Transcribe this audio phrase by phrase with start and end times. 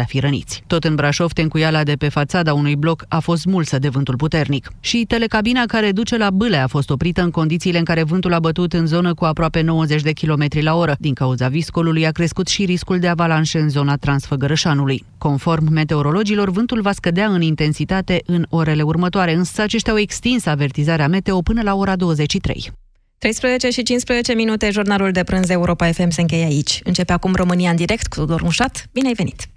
[0.00, 0.62] a fi răniți.
[0.66, 4.72] Tot în Brașov, tencuiala de pe fațada unui bloc a fost mulsă de vântul puternic.
[4.80, 8.38] Și telecabina care duce la Bâle a fost oprită în condițiile în care vântul a
[8.38, 10.96] bătut în zonă cu aproape 90 de km la oră.
[10.98, 15.04] Din cauza viscolului a crescut și riscul de avalanșe în zona Transfăgărășanului.
[15.18, 21.08] Conform meteorologilor, vântul va scădea în intensitate în orele următoare, însă aceștia au extins avertizarea
[21.08, 22.72] meteo până la ora 23.
[23.18, 26.80] 13 și 15 minute, jurnalul de prânz Europa FM se încheie aici.
[26.84, 28.88] Începe acum România în direct cu Tudor Mușat.
[28.92, 29.51] Bine ai venit!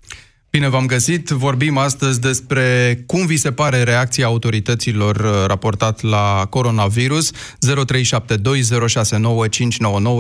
[0.55, 1.29] Bine v-am găsit.
[1.29, 7.31] Vorbim astăzi despre cum vi se pare reacția autorităților uh, raportat la coronavirus.
[7.31, 7.37] 0372069599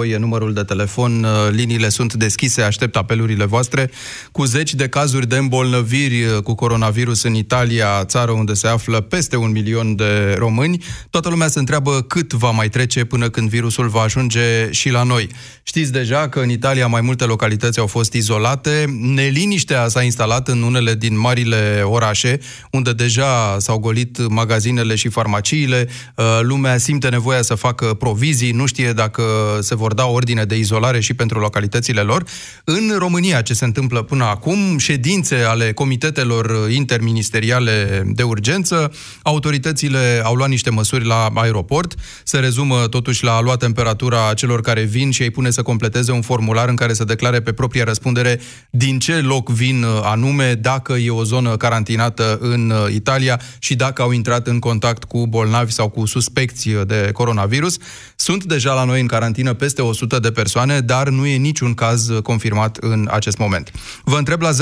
[0.09, 1.23] e numărul de telefon.
[1.23, 3.91] Uh, liniile sunt deschise, aștept apelurile voastre.
[4.31, 9.01] Cu zeci de cazuri de îmbolnăviri uh, cu coronavirus în Italia, țară unde se află
[9.01, 13.49] peste un milion de români, toată lumea se întreabă cât va mai trece până când
[13.49, 15.29] virusul va ajunge și la noi.
[15.63, 18.85] Știți deja că în Italia mai multe localități au fost izolate.
[19.01, 22.39] Neliniștea s-a instalat instalat în unele din marile orașe,
[22.71, 28.65] unde deja s-au golit magazinele și farmaciile, uh, lumea simte nevoia să facă provizii, nu
[28.65, 29.23] știe dacă
[29.61, 32.23] se vor da ordine de izolare și pentru localitățile lor.
[32.63, 40.35] În România, ce se întâmplă până acum, ședințe ale comitetelor interministeriale de urgență, autoritățile au
[40.35, 45.11] luat niște măsuri la aeroport, se rezumă totuși la a lua temperatura celor care vin
[45.11, 48.99] și îi pune să completeze un formular în care să declare pe propria răspundere din
[48.99, 54.01] ce loc vin uh, anume dacă e o zonă carantinată în uh, Italia și dacă
[54.01, 57.77] au intrat în contact cu bolnavi sau cu suspecți de coronavirus.
[58.15, 62.09] Sunt deja la noi în carantină peste 100 de persoane, dar nu e niciun caz
[62.23, 63.71] confirmat în acest moment.
[64.03, 64.55] Vă întreb la 0372069599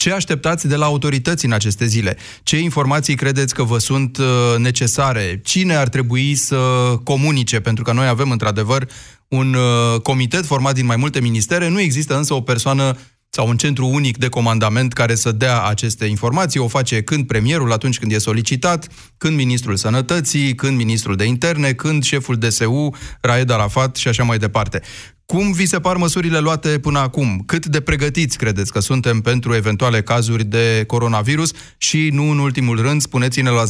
[0.00, 2.16] ce așteptați de la autorități în aceste zile?
[2.42, 4.24] Ce informații credeți că vă sunt uh,
[4.58, 5.40] necesare?
[5.44, 6.56] Cine ar trebui să
[7.04, 7.60] comunice?
[7.60, 8.88] Pentru că noi avem, într-adevăr,
[9.28, 12.96] un uh, comitet format din mai multe ministere, nu există însă o persoană
[13.30, 16.60] sau un centru unic de comandament care să dea aceste informații.
[16.60, 21.72] O face când premierul, atunci când e solicitat, când ministrul sănătății, când ministrul de interne,
[21.72, 24.82] când șeful DSU, Raed Arafat și așa mai departe.
[25.30, 27.42] Cum vi se par măsurile luate până acum?
[27.46, 31.50] Cât de pregătiți credeți că suntem pentru eventuale cazuri de coronavirus?
[31.78, 33.68] Și nu în ultimul rând, spuneți-ne la 0372069599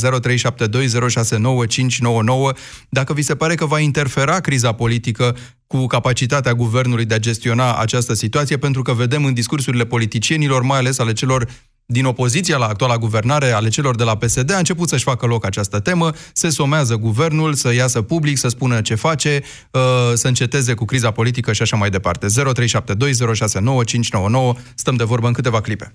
[2.89, 7.75] dacă vi se pare că va interfera criza politică cu capacitatea guvernului de a gestiona
[7.75, 11.49] această situație, pentru că vedem în discursurile politicienilor, mai ales ale celor
[11.91, 15.47] din opoziția la actuala guvernare, ale celor de la PSD, a început să-și facă loc
[15.47, 19.81] această temă, se somează guvernul să iasă public, să spună ce face, uh,
[20.15, 22.27] să înceteze cu criza politică și așa mai departe.
[22.27, 22.31] 0372069599,
[24.75, 25.95] stăm de vorbă în câteva clipe.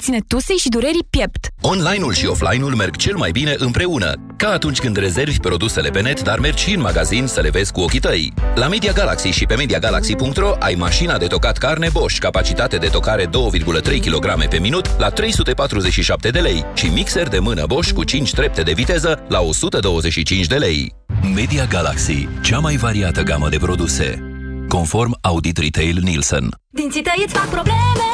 [0.00, 1.48] ține tusei și durerii piept.
[1.60, 6.22] Online-ul și offline-ul merg cel mai bine împreună, ca atunci când rezervi produsele pe net,
[6.22, 8.32] dar mergi și în magazin să le vezi cu ochii tăi.
[8.54, 13.26] La Media Galaxy și pe MediaGalaxy.ro ai mașina de tocat carne Bosch, capacitate de tocare
[13.26, 18.32] 2,3 kg pe minut la 347 de lei și mixer de mână Bosch cu 5
[18.32, 20.94] trepte de viteză la 125 de lei.
[21.34, 24.24] Media Galaxy, cea mai variată gamă de produse.
[24.68, 26.48] Conform Audit Retail Nielsen.
[26.70, 28.09] Dinții tăi îți fac probleme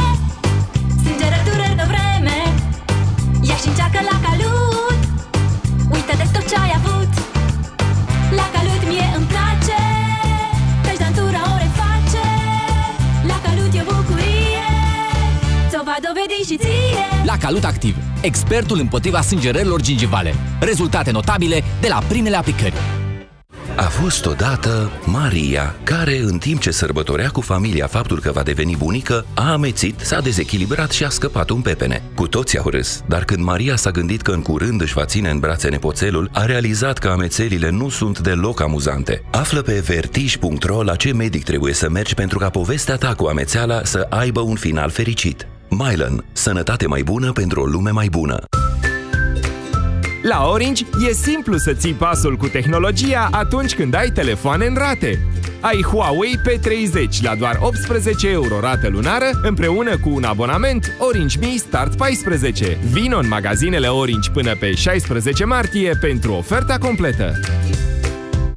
[3.66, 4.98] și încearcă la calut.
[5.94, 7.12] Uită de tot ce ai avut.
[8.38, 9.80] La calut mie îmi place.
[10.84, 12.26] Căci dantura o reface.
[13.30, 14.68] La calut e bucurie.
[15.68, 17.06] Ți-o va dovedi și ție.
[17.24, 20.34] La Calut Activ, expertul împotriva sângerărilor gingivale.
[20.60, 22.74] Rezultate notabile de la primele aplicări
[23.76, 28.76] a fost odată Maria, care, în timp ce sărbătorea cu familia faptul că va deveni
[28.76, 32.02] bunică, a amețit, s-a dezechilibrat și a scăpat un pepene.
[32.14, 35.30] Cu toți au râs, dar când Maria s-a gândit că în curând își va ține
[35.30, 39.22] în brațe nepoțelul, a realizat că amețelile nu sunt deloc amuzante.
[39.30, 43.80] Află pe vertij.ro la ce medic trebuie să mergi pentru ca povestea ta cu amețeala
[43.84, 45.46] să aibă un final fericit.
[45.68, 46.24] Mylan.
[46.32, 48.44] Sănătate mai bună pentru o lume mai bună.
[50.28, 55.26] La Orange e simplu să ții pasul cu tehnologia atunci când ai telefoane în rate.
[55.60, 61.56] Ai Huawei P30 la doar 18 euro rată lunară împreună cu un abonament Orange Me
[61.56, 62.78] Start 14.
[62.92, 67.32] Vino în magazinele Orange până pe 16 martie pentru oferta completă.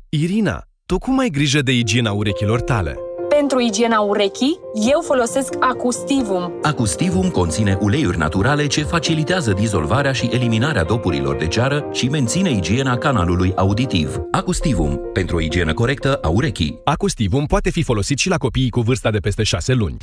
[0.10, 3.09] Irina, tu cum ai grijă de igiena urechilor tale?
[3.40, 4.60] Pe Pentru igiena urechii,
[4.92, 6.54] eu folosesc Acustivum.
[6.62, 12.98] Acustivum conține uleiuri naturale ce facilitează dizolvarea și eliminarea dopurilor de ceară și menține igiena
[12.98, 14.20] canalului auditiv.
[14.32, 16.80] Acustivum, pentru o igienă corectă a urechii.
[16.84, 19.98] Acustivum poate fi folosit și la copiii cu vârsta de peste 6 luni.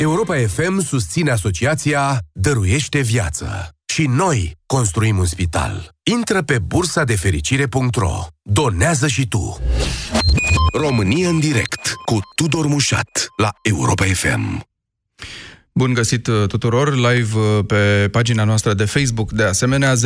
[0.00, 3.74] Europa FM susține asociația Dăruiește Viață.
[3.94, 5.94] Și noi construim un spital.
[6.02, 8.26] Intră pe bursa de fericire.ro.
[8.42, 9.58] Donează și tu.
[10.72, 14.73] România în direct cu Tudor Mușat la Europa FM.
[15.78, 19.98] Bun găsit uh, tuturor, live uh, pe pagina noastră de Facebook, de asemenea 0372069599,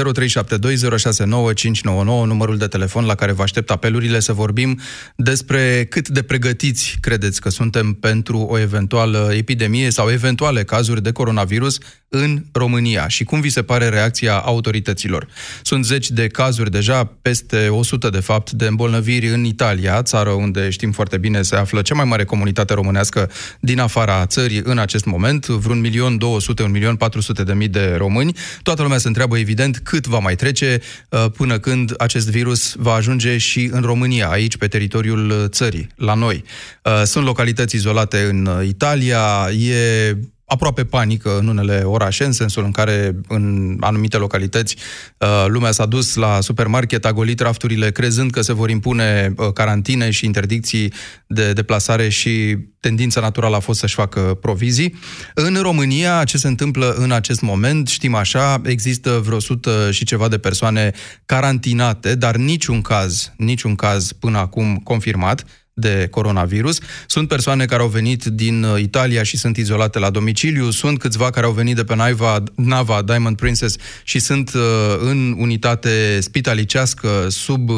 [2.04, 4.80] numărul de telefon la care vă aștept apelurile să vorbim
[5.16, 11.12] despre cât de pregătiți credeți că suntem pentru o eventuală epidemie sau eventuale cazuri de
[11.12, 11.78] coronavirus
[12.08, 15.28] în România și cum vi se pare reacția autorităților.
[15.62, 20.70] Sunt zeci de cazuri deja, peste 100 de fapt, de îmbolnăviri în Italia, țară unde
[20.70, 23.30] știm foarte bine se află cea mai mare comunitate românească
[23.60, 27.94] din afara țării în acest moment, vreun milion 200, un milion 400 de mii de
[27.96, 28.36] români.
[28.62, 32.92] Toată lumea se întreabă evident cât va mai trece uh, până când acest virus va
[32.92, 36.44] ajunge și în România, aici pe teritoriul țării, la noi.
[36.84, 40.16] Uh, sunt localități izolate în Italia, e
[40.48, 44.76] aproape panică în unele orașe, în sensul în care în anumite localități
[45.18, 49.52] uh, lumea s-a dus la supermarket, a golit rafturile, crezând că se vor impune uh,
[49.52, 50.92] carantine și interdicții
[51.26, 54.94] de deplasare și tendința naturală a fost să-și facă provizii.
[55.34, 60.28] În România, ce se întâmplă în acest moment, știm așa, există vreo sută și ceva
[60.28, 60.92] de persoane
[61.26, 65.44] carantinate, dar niciun caz, niciun caz până acum confirmat
[65.78, 66.78] de coronavirus.
[67.06, 71.30] Sunt persoane care au venit din uh, Italia și sunt izolate la domiciliu, sunt câțiva
[71.30, 74.62] care au venit de pe naiva, nava Diamond Princess și sunt uh,
[75.00, 77.76] în unitate spitalicească sub uh,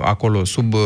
[0.00, 0.80] acolo, sub uh,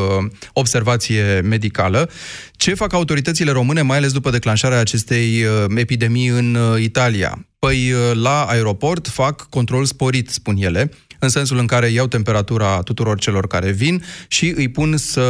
[0.53, 2.11] observație medicală.
[2.57, 7.47] Ce fac autoritățile române, mai ales după declanșarea acestei uh, epidemii în uh, Italia?
[7.59, 10.91] Păi uh, la aeroport fac control sporit, spun ele,
[11.25, 15.23] în sensul în care iau temperatura tuturor celor care vin și îi pun să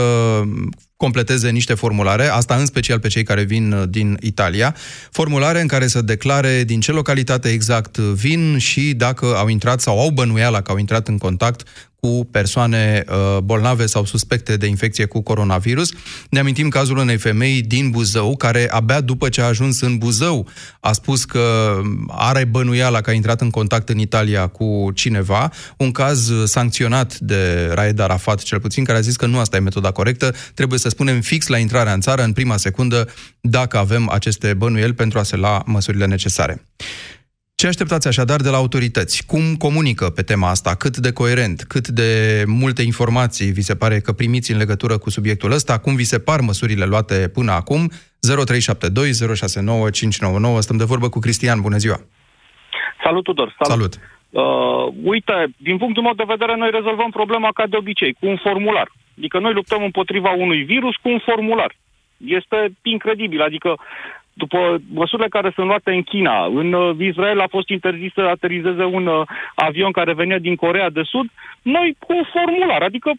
[0.97, 4.77] completeze niște formulare, asta în special pe cei care vin uh, din Italia,
[5.11, 10.01] formulare în care să declare din ce localitate exact vin și dacă au intrat sau
[10.01, 11.63] au bănuiala că au intrat în contact
[12.05, 15.93] cu persoane uh, bolnave sau suspecte de infecție cu coronavirus.
[16.31, 20.49] Ne amintim cazul unei femei din Buzău, care abia după ce a ajuns în Buzău
[20.81, 21.77] a spus că
[22.09, 27.71] are bănuiala că a intrat în contact în Italia cu cineva, un caz sancționat de
[27.75, 30.89] Raed Arafat, cel puțin, care a zis că nu asta e metoda corectă, trebuie să
[30.89, 33.09] spunem fix la intrarea în țară, în prima secundă,
[33.41, 36.65] dacă avem aceste bănuieli pentru a se lua măsurile necesare.
[37.57, 39.27] Ce așteptați așadar de la autorități?
[39.27, 40.75] Cum comunică pe tema asta?
[40.75, 41.59] Cât de coerent?
[41.63, 42.11] Cât de
[42.47, 45.79] multe informații vi se pare că primiți în legătură cu subiectul ăsta?
[45.79, 47.91] Cum vi se par măsurile luate până acum?
[48.21, 50.61] 0372 069 599.
[50.61, 51.61] Stăm de vorbă cu Cristian.
[51.61, 51.99] Bună ziua!
[53.05, 53.55] Salut, Tudor!
[53.59, 53.73] Salut!
[53.73, 53.95] Salut.
[54.43, 58.37] Uh, uite, din punctul meu de vedere, noi rezolvăm problema ca de obicei, cu un
[58.37, 58.89] formular.
[59.19, 61.77] Adică noi luptăm împotriva unui virus cu un formular.
[62.17, 63.77] Este incredibil, adică
[64.35, 68.85] după măsurile care sunt luate în China, în uh, Israel a fost interzis să aterizeze
[68.85, 71.27] un uh, avion care venea din Corea de Sud,
[71.63, 73.11] noi cu un formular, adică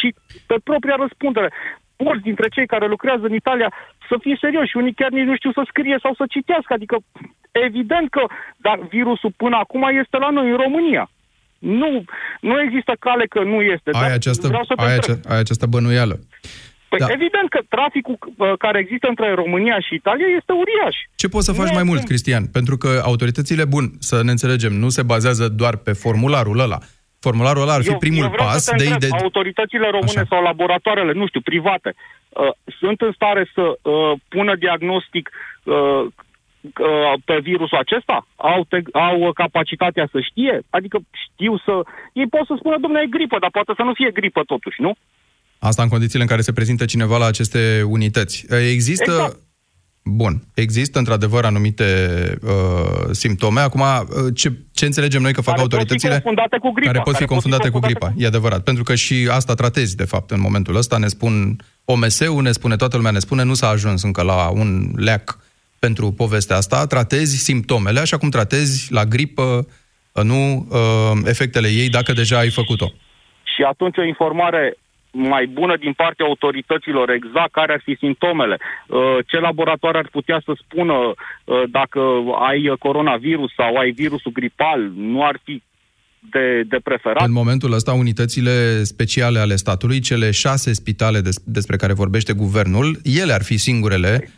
[0.00, 0.14] și
[0.46, 1.52] pe propria răspundere.
[1.96, 3.72] Mulți dintre cei care lucrează în Italia
[4.08, 6.96] să fie serioși, unii chiar nici nu știu să scrie sau să citească, adică
[7.50, 8.24] evident că
[8.56, 11.10] dar virusul până acum este la noi în România.
[11.58, 12.04] Nu,
[12.40, 13.90] nu există cale că nu este.
[13.92, 15.16] Ai, dar această, vreau să te ai, întreb.
[15.16, 16.18] ace- ai această bănuială.
[16.92, 17.06] Păi Da.
[17.06, 17.12] da.
[17.12, 20.96] evident că traficul uh, care există între România și Italia este uriaș.
[21.22, 22.44] Ce poți să faci Nu mai este- mult, Cristian?
[22.58, 26.78] Pentru că autoritățile, bun, să ne înțelegem, nu se bazează doar pe formularul ăla.
[27.26, 29.88] Formularul ăla ar fi eu, primul eu vreau pas să te de întreb, ide- autoritățile
[29.96, 30.30] române Așa.
[30.30, 31.94] sau laboratoarele, nu știu, private,
[32.28, 35.30] uh, sunt în stare să uh, pună diagnostic
[35.64, 38.26] uh, uh, pe virusul acesta?
[38.36, 40.62] Au, te- au uh, capacitatea să știe?
[40.70, 41.72] Adică știu să...
[42.12, 44.92] Ei pot să spună, domnule, e gripă, dar poate să nu fie gripă totuși, nu?
[45.64, 48.46] Asta în condițiile în care se prezintă cineva la aceste unități.
[48.70, 49.12] Există...
[49.12, 49.36] Exact.
[50.04, 50.42] Bun.
[50.54, 51.84] Există într-adevăr anumite
[52.42, 53.60] uh, simptome.
[53.60, 56.12] Acum, uh, ce, ce înțelegem noi că fac Care pot fi autoritățile?
[56.12, 58.24] confundate cu gripa, Care pot fi care pot fi confundate cu confundate gripa.
[58.24, 58.62] E adevărat.
[58.62, 60.96] Pentru că și asta tratezi, de fapt, în momentul ăsta.
[60.98, 64.92] Ne spun OMS-ul, ne spune toată lumea, ne spune, nu s-a ajuns încă la un
[64.96, 65.38] leac
[65.78, 66.86] pentru povestea asta.
[66.86, 69.66] Tratezi simptomele, așa cum tratezi la gripă,
[70.12, 72.92] uh, nu uh, efectele ei, dacă deja ai făcut-o.
[73.56, 74.76] și atunci o informare
[75.12, 80.42] mai bună din partea autorităților exact care ar fi simptomele, uh, ce laborator ar putea
[80.44, 82.00] să spună uh, dacă
[82.48, 85.62] ai coronavirus sau ai virusul gripal, nu ar fi
[86.30, 87.26] de, de preferat.
[87.26, 92.98] În momentul ăsta, unitățile speciale ale statului, cele șase spitale des, despre care vorbește guvernul,
[93.02, 94.30] ele ar fi singurele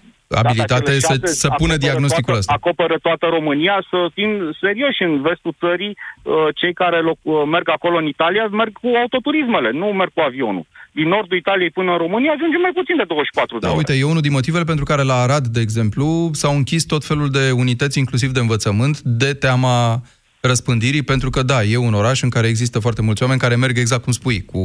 [0.43, 2.53] abilitate cele să, șase să pună acoperă diagnosticul toată, ăsta.
[2.59, 4.31] Acoperă toată România, să fim
[4.65, 8.89] serioși în vestul țării, uh, cei care loc, uh, merg acolo în Italia merg cu
[9.03, 10.67] autoturismele, nu merg cu avionul.
[10.99, 13.79] Din nordul Italiei până în România ajungem mai puțin de 24 de Da, ore.
[13.81, 17.29] uite, e unul din motivele pentru care la Arad, de exemplu, s-au închis tot felul
[17.31, 20.03] de unități, inclusiv de învățământ, de teama
[20.41, 23.79] răspândirii, pentru că, da, e un oraș în care există foarte mulți oameni care merg
[23.79, 24.61] exact cum spui, cu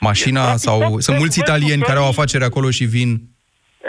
[0.00, 0.76] mașina Exact, sau...
[0.82, 2.18] exact, Sunt mulți vestul italieni care au țării.
[2.18, 3.20] afaceri acolo și vin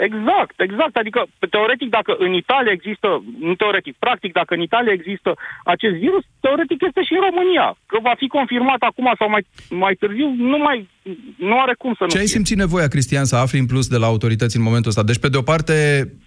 [0.00, 0.96] Exact, exact.
[0.96, 6.24] Adică, teoretic, dacă în Italia există, nu teoretic, practic, dacă în Italia există acest virus,
[6.40, 7.76] teoretic este și în România.
[7.86, 10.88] Că va fi confirmat acum sau mai, mai târziu, nu mai,
[11.36, 12.32] nu are cum să nu Ce ai fie.
[12.34, 15.02] simțit nevoia, Cristian, să afli în plus de la autorități în momentul ăsta?
[15.02, 15.74] Deci, pe de o parte,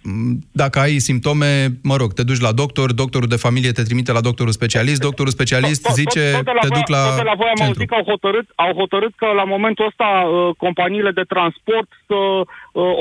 [0.02, 4.12] m, dacă ai simptome, mă rog, te duci la doctor, doctorul de familie te trimite
[4.12, 7.02] la doctorul specialist, doctorul specialist Tot- tot- zice, tot de la te voia- duc la
[7.08, 7.74] tot de la voia am centru.
[7.74, 12.14] auzit că au hotărât, au hotărât că la momentul ăsta uh, companiile de transport să
[12.14, 12.44] uh,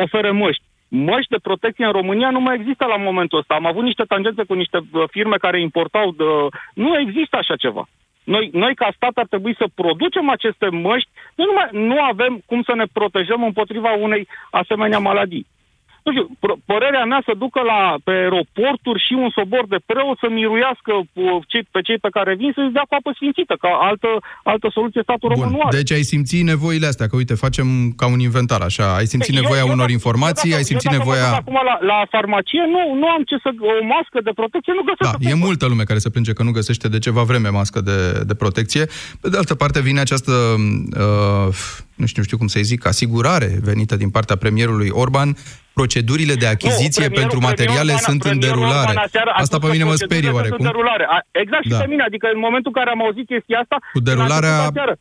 [0.03, 0.63] ofere măști.
[0.87, 3.53] Măști de protecție în România nu mai există la momentul ăsta.
[3.53, 6.11] Am avut niște tangențe cu niște uh, firme care importau.
[6.17, 6.23] De...
[6.73, 7.83] Nu există așa ceva.
[8.23, 11.09] Noi, noi, ca stat, ar trebui să producem aceste măști.
[11.35, 15.47] Nu, numai, nu avem cum să ne protejăm împotriva unei asemenea maladii.
[16.05, 20.17] Nu știu, pr- părerea mea să ducă la, pe aeroporturi și un sobor de preot
[20.23, 23.71] să miruiască uh, cei, pe cei pe care vin să-și dea cu apă sfințită, ca
[23.89, 24.09] altă,
[24.51, 25.77] altă soluție statul român nu Bun, are.
[25.79, 27.67] deci ai simțit nevoile astea, că uite, facem
[27.99, 30.69] ca un inventar, așa, ai simțit Eu- nevoia eu unor dacă- informații, eu dacă- ai
[30.71, 31.29] simțit eu dacă mă nevoia...
[31.31, 33.49] duc acum la, la farmacie, nu, nu am ce să...
[33.71, 35.07] O mască de protecție nu găsesc.
[35.11, 35.47] Da, să e cumpăr.
[35.47, 37.97] multă lume care se plânge că nu găsește de ceva vreme mască de,
[38.29, 38.83] de protecție.
[39.21, 41.47] Pe de altă parte vine această, uh,
[42.01, 45.29] nu știu, nu știu cum să-i zic, asigurare venită din partea premierului Orban.
[45.79, 48.89] Procedurile de achiziție premierul- pentru materiale premierul sunt în Orban- premierul derulare.
[48.91, 50.65] Orban aseară a Asta spus pe că mine mă procedurile sperie sunt în oarecum.
[50.69, 51.05] derulare.
[51.15, 51.81] A, exact și Da.
[51.83, 53.75] pe mine, adică în momentul în care am auzit chestia asta...
[53.95, 54.95] Cu derularea- mi-a trecut aseară.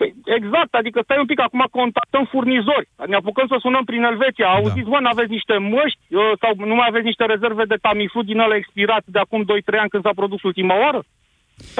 [0.00, 4.48] Păi, exact, adică stai un pic, acum contactăm furnizori, ne apucăm să sunăm prin Elveția,
[4.58, 8.38] auziți, bă, n-aveți niște măști uh, sau nu mai aveți niște rezerve de Tamiflu din
[8.44, 11.00] ăla expirat de acum 2-3 ani când s-a produs ultima oară?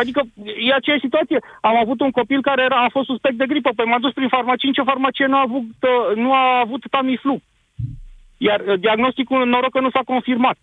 [0.00, 0.20] Adică
[0.66, 1.38] e aceeași situație.
[1.68, 4.28] Am avut un copil care era, a fost suspect de gripă, păi m-a dus prin
[4.36, 7.36] farmacie, nicio farmacie nu a avut, uh, nu a avut Tamiflu.
[8.46, 10.56] Iar uh, diagnosticul, noroc că nu s-a confirmat.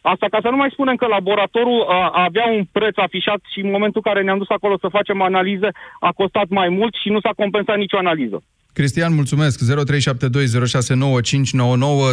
[0.00, 3.70] Asta ca să nu mai spunem că laboratorul a, avea un preț afișat și în
[3.70, 5.68] momentul în care ne-am dus acolo să facem analize
[6.00, 8.42] a costat mai mult și nu s-a compensat nicio analiză.
[8.72, 9.60] Cristian, mulțumesc.
[9.60, 9.66] 0372069599.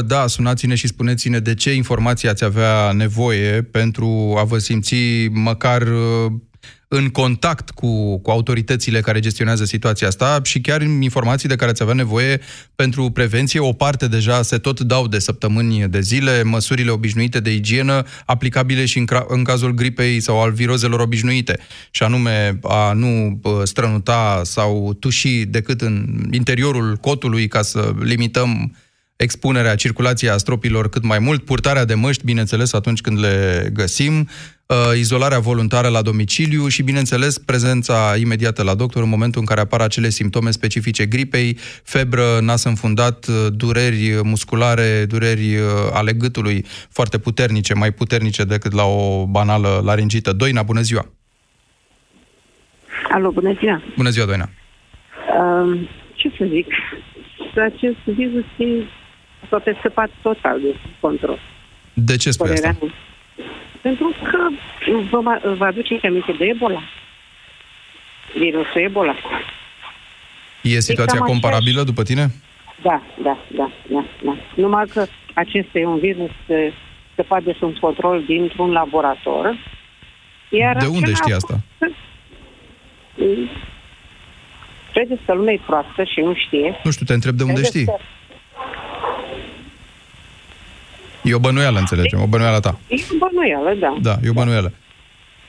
[0.07, 4.95] Da, sunați-ne și spuneți-ne de ce informații ați avea nevoie pentru a vă simți
[5.33, 6.31] măcar uh,
[6.91, 11.81] în contact cu, cu autoritățile care gestionează situația asta și chiar informații de care ați
[11.81, 12.39] avea nevoie
[12.75, 13.59] pentru prevenție.
[13.59, 18.85] O parte deja se tot dau de săptămâni de zile, măsurile obișnuite de igienă aplicabile
[18.85, 21.59] și în, cra- în cazul gripei sau al virozelor obișnuite,
[21.91, 28.75] și anume a nu uh, strănuta sau tuși decât în interiorul cotului ca să limităm
[29.25, 34.75] expunerea, circulația stropilor cât mai mult, purtarea de măști, bineînțeles, atunci când le găsim, uh,
[34.97, 39.81] izolarea voluntară la domiciliu și, bineînțeles, prezența imediată la doctor în momentul în care apar
[39.81, 47.17] acele simptome specifice gripei, febră, nas înfundat, uh, dureri musculare, dureri uh, ale gâtului foarte
[47.17, 50.33] puternice, mai puternice decât la o banală laringită.
[50.33, 51.05] Doina, bună ziua!
[53.11, 53.81] Alo, bună ziua!
[53.95, 54.49] Bună ziua, Doina!
[55.39, 56.67] Um, ce să zic?
[57.55, 58.98] Acest virus e
[59.49, 61.39] aproape scăpat total de sub control.
[61.93, 62.85] De ce spui Părerea asta?
[62.85, 62.93] mea.
[63.81, 64.37] Pentru că
[65.09, 66.81] vă, ma- vă aduceți aminte de Ebola?
[68.37, 69.15] Virusul Ebola.
[70.61, 71.31] E situația cam așa.
[71.31, 72.27] comparabilă după tine?
[72.81, 74.35] Da, da, da, da, da.
[74.55, 76.73] Numai că acesta e un virus eh,
[77.11, 79.57] scăpat de sub control dintr-un laborator.
[80.49, 81.59] Iar De unde acela știi a asta?
[81.77, 81.93] fost-
[84.93, 86.79] Credeți că lumea e proastă și nu știe?
[86.83, 87.85] Nu știu, te întreb de unde Credeți știi.
[87.85, 87.97] că-
[91.23, 92.79] E o bănuială, înțelegem, o bănuială ta.
[92.87, 93.97] E o bănuială, da.
[94.11, 94.73] Da, e o bănuială.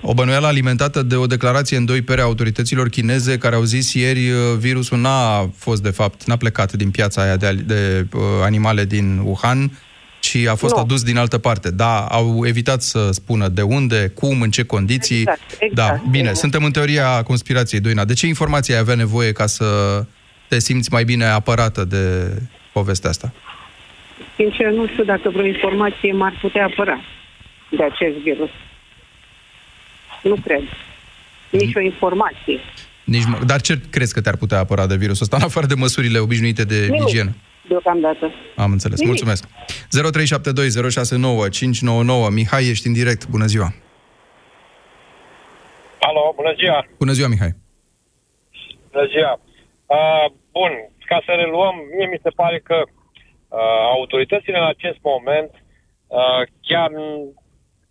[0.02, 3.92] O bănuială alimentată de o declarație în doi pere a autorităților chineze care au zis
[3.92, 8.06] ieri uh, virusul n-a fost, de fapt, n-a plecat din piața aia de, ali- de
[8.14, 9.78] uh, animale din Wuhan,
[10.20, 10.80] ci a fost Nu.
[10.80, 11.70] adus din altă parte.
[11.70, 15.18] Da, au evitat să spună de unde, cum, în ce condiții.
[15.18, 16.38] Exact, exact, da, bine, exact.
[16.38, 18.04] suntem în teoria conspirației, Doina.
[18.04, 19.64] De ce informații ai avea nevoie ca să
[20.48, 22.32] te simți mai bine apărată de
[22.72, 23.32] povestea asta?
[24.36, 27.00] Sincer, nu știu dacă vreo informație m-ar putea apăra
[27.70, 28.48] de acest virus.
[30.22, 30.62] Nu cred.
[31.50, 32.58] Nici o informație.
[33.04, 35.74] Nici, mă- dar ce crezi că te-ar putea apăra de virusul ăsta, în afară de
[35.74, 37.08] măsurile obișnuite de Nimic.
[37.08, 37.30] igienă?
[37.68, 38.32] Deocamdată.
[38.56, 38.98] Am înțeles.
[38.98, 39.12] Nimic.
[39.12, 39.44] Mulțumesc.
[42.28, 42.30] 0372069599.
[42.32, 43.28] Mihai, ești în direct.
[43.28, 43.72] Bună ziua.
[46.00, 46.86] Alo, bună ziua!
[46.98, 47.52] Bună ziua, Mihai!
[48.92, 49.32] Bună ziua!
[49.86, 50.72] Uh, bun,
[51.10, 52.84] ca să reluăm, mie mi se pare că uh,
[53.98, 55.50] autoritățile în acest moment
[56.06, 56.90] uh, chiar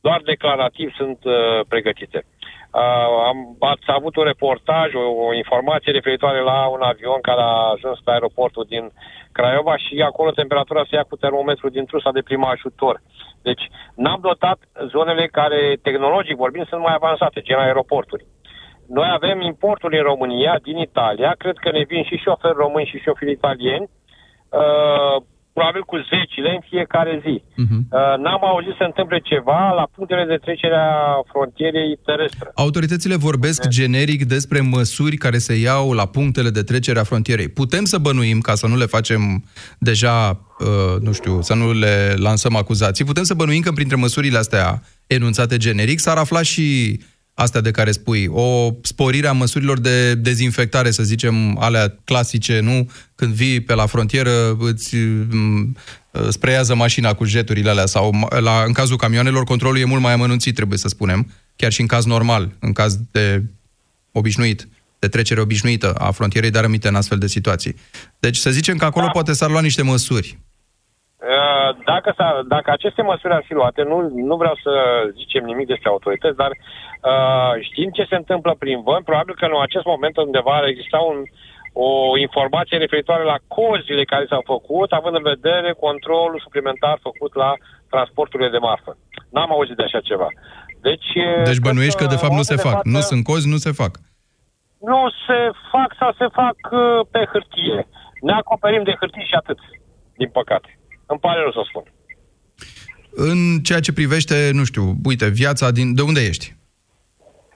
[0.01, 2.25] doar declarativ sunt uh, pregătite.
[2.73, 2.81] Uh,
[3.27, 7.99] am, ați avut un reportaj, o, o informație referitoare la un avion care a ajuns
[8.03, 8.91] pe aeroportul din
[9.31, 13.01] Craiova și acolo temperatura se ia cu termometru din trusa de prim ajutor.
[13.41, 13.63] Deci
[13.95, 18.25] n-am dotat zonele care, tehnologic vorbind, sunt mai avansate, gen aeroporturi.
[18.87, 22.99] Noi avem importuri în România, din Italia, cred că ne vin și șoferi români și
[22.99, 23.89] șoferi italieni,
[24.49, 27.35] uh, probabil cu zecile în fiecare zi.
[27.41, 27.81] Uh-huh.
[27.89, 32.51] Uh, n-am auzit să întâmple ceva la punctele de trecere a frontierei terestre.
[32.55, 37.49] Autoritățile vorbesc generic despre măsuri care se iau la punctele de trecere a frontierei.
[37.61, 39.21] Putem să bănuim, ca să nu le facem
[39.79, 40.17] deja,
[40.59, 44.81] uh, nu știu, să nu le lansăm acuzații, putem să bănuim că printre măsurile astea
[45.07, 46.99] enunțate generic s-ar afla și
[47.39, 52.89] astea de care spui, o sporire a măsurilor de dezinfectare, să zicem, alea clasice, nu?
[53.15, 54.95] Când vii pe la frontieră, îți
[55.31, 55.75] mm,
[56.29, 60.55] spreiază mașina cu jeturile alea sau la, în cazul camioanelor, controlul e mult mai amănunțit,
[60.55, 63.43] trebuie să spunem, chiar și în caz normal, în caz de
[64.11, 64.67] obișnuit,
[64.99, 67.75] de trecere obișnuită a frontierei, dar rămite în astfel de situații.
[68.19, 69.11] Deci să zicem că acolo da.
[69.11, 70.37] poate s-ar lua niște măsuri.
[71.19, 72.15] Uh, dacă,
[72.47, 73.97] dacă aceste măsuri ar fi luate, nu,
[74.29, 74.71] nu vreau să
[75.17, 76.51] zicem nimic despre autorități, dar
[77.11, 80.99] uh, știm ce se întâmplă prin vânt, probabil că în acest moment undeva ar exista
[81.11, 81.17] un,
[81.73, 87.51] o informație referitoare la cozile care s-au făcut, având în vedere controlul suplimentar făcut la
[87.93, 88.97] transporturile de marfă.
[89.33, 90.29] N-am auzit de așa ceva.
[90.81, 91.09] Deci,
[91.43, 92.71] deci bănuiești că, că de fapt nu se fac.
[92.71, 93.93] Față, nu sunt cozi, nu se fac.
[94.89, 95.39] Nu se
[95.71, 97.87] fac sau se fac uh, pe hârtie.
[98.21, 99.59] Ne acoperim de hârtie și atât,
[100.17, 100.79] din păcate.
[101.05, 101.83] Îmi pare rău să spun.
[103.11, 105.95] În ceea ce privește, nu știu, uite, viața din...
[105.95, 106.55] De unde ești?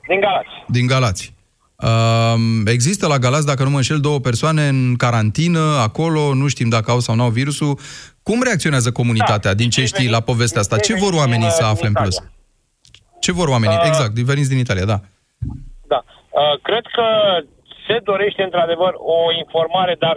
[0.08, 0.54] Din Galați.
[0.68, 1.34] Din Galați.
[1.84, 6.70] Uh, există la Galați, dacă nu mă înșel, două persoane în carantină, acolo, nu știm
[6.70, 7.80] dacă au sau nu au virusul.
[8.24, 10.78] Cum reacționează comunitatea da, din ce știi la povestea asta?
[10.78, 12.16] Ce vor oamenii să afle în plus?
[13.20, 13.78] Ce vor oamenii?
[13.78, 15.00] Uh, exact, veniți din Italia, da.
[15.94, 16.04] Da.
[16.40, 17.08] Uh, cred că
[17.88, 20.16] se dorește într-adevăr o informare, dar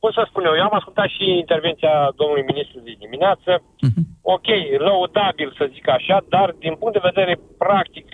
[0.00, 3.50] cum să spun eu, eu am ascultat și intervenția domnului ministru de dimineață.
[3.86, 4.02] Uh-huh.
[4.36, 4.48] Ok,
[4.86, 7.34] lăudabil să zic așa, dar din punct de vedere
[7.64, 8.06] practic,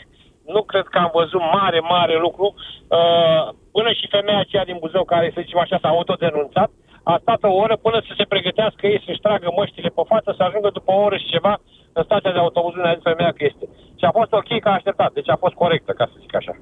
[0.55, 2.47] nu cred că am văzut mare, mare lucru.
[2.55, 3.43] Uh,
[3.77, 6.71] până și femeia aceea din Buzău, care, să zicem așa, s-a autodenunțat,
[7.13, 10.43] a stat o oră până să se pregătească ei să-și tragă măștile pe față, să
[10.43, 11.55] ajungă după o oră și ceva
[11.93, 13.65] în stația de autobuz unde a zis femeia că este.
[13.99, 16.55] Și a fost ok că a așteptat, deci a fost corectă, ca să zic așa.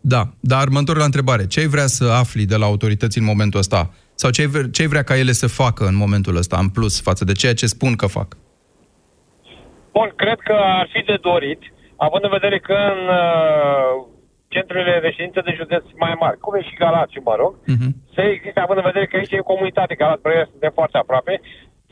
[0.00, 1.46] Da, dar mă întorc la întrebare.
[1.46, 3.90] Ce ai vrea să afli de la autorități în momentul ăsta?
[4.14, 6.68] Sau ce ai, vrea, ce ai vrea ca ele să facă în momentul ăsta, în
[6.68, 8.36] plus, față de ceea ce spun că fac?
[9.92, 11.60] Bun, cred că ar fi de dorit,
[12.06, 13.92] având în vedere că în uh,
[14.54, 17.90] centrele reședințe de județ mai mari, cum e și Galați, mă rog, uh-huh.
[18.14, 21.40] să existe, având în vedere că aici e o comunitate, Galați, Brăila, de foarte aproape,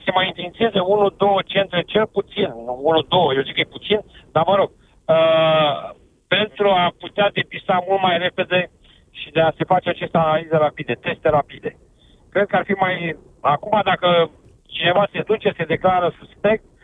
[0.05, 2.49] se mai întințeze unul, două centre, cel puțin,
[2.89, 4.01] unul, două, eu zic că e puțin,
[4.35, 4.71] dar mă rog,
[5.15, 5.75] uh,
[6.37, 8.71] pentru a putea depista mult mai repede
[9.21, 11.71] și de a se face aceste analize rapide, teste rapide.
[12.33, 13.17] Cred că ar fi mai...
[13.41, 14.31] Acum, dacă
[14.67, 16.78] cineva se duce, se declară suspect, uh,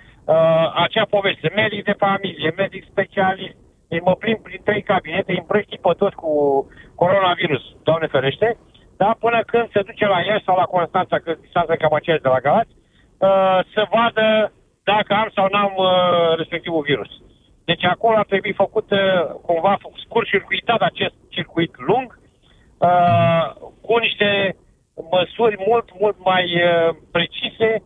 [0.74, 3.56] acea poveste, medic de familie, medic specialist,
[3.88, 6.30] îi mă plimb prin trei cabinete, îi împrăști pe toți cu
[6.94, 8.56] coronavirus, Doamne ferește,
[8.96, 12.28] da, până când se duce la Iași sau la Constanța, că distanța cam aceeași de
[12.28, 14.52] la Galați, uh, să vadă
[14.84, 17.10] dacă am sau n-am uh, respectivul virus.
[17.64, 19.00] Deci acolo ar trebui făcut uh,
[19.46, 22.18] cumva scurt circuitat acest circuit lung,
[22.78, 23.44] uh,
[23.80, 24.56] cu niște
[25.10, 27.82] măsuri mult, mult mai uh, precise.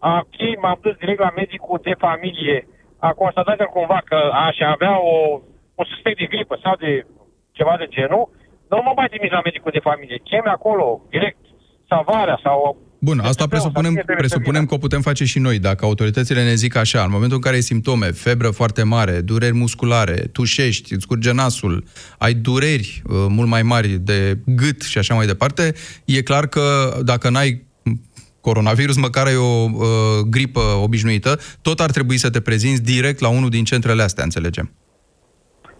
[0.00, 2.58] Ok, m-am dus direct la medicul de familie.
[2.98, 5.40] A constatat el cumva că aș avea o,
[5.74, 7.06] un suspect de gripă sau de
[7.52, 8.24] ceva de genul.
[8.70, 10.22] Nu mă mai trimis la medicul de familie.
[10.28, 11.42] Chemi acolo, direct,
[11.88, 15.58] salvarea sau Bun, asta presupunem, presupunem că o putem face și noi.
[15.58, 19.54] Dacă autoritățile ne zic așa, în momentul în care ai simptome, febră foarte mare, dureri
[19.54, 21.84] musculare, tușești, îți curge nasul,
[22.18, 26.62] ai dureri uh, mult mai mari de gât și așa mai departe, e clar că
[27.02, 27.68] dacă n-ai
[28.40, 29.86] coronavirus, măcar ai o uh,
[30.30, 34.74] gripă obișnuită, tot ar trebui să te prezinți direct la unul din centrele astea, înțelegem.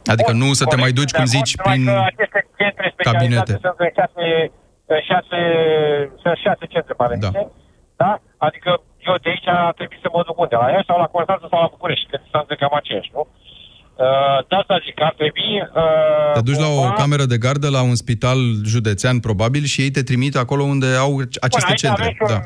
[0.05, 1.83] Adică nu să te mai duci, cum zici, prin
[2.97, 3.53] cabinete.
[3.63, 3.77] Sunt
[5.11, 5.41] șase,
[6.23, 7.51] sunt șase centre parenice, da.
[7.97, 8.13] da?
[8.47, 8.71] Adică
[9.07, 10.57] eu de aici trebuie să mă duc unde?
[10.57, 13.23] La Iași sau la Constanța sau la București, că distanțe cam aceeași, nu?
[14.01, 15.51] Uh, de asta zic că ar trebui...
[15.75, 19.91] Uh, te duci la o cameră de gardă, la un spital județean, probabil, și ei
[19.91, 21.13] te trimit acolo unde au
[21.47, 22.17] aceste Bun, centre.
[22.33, 22.41] Da.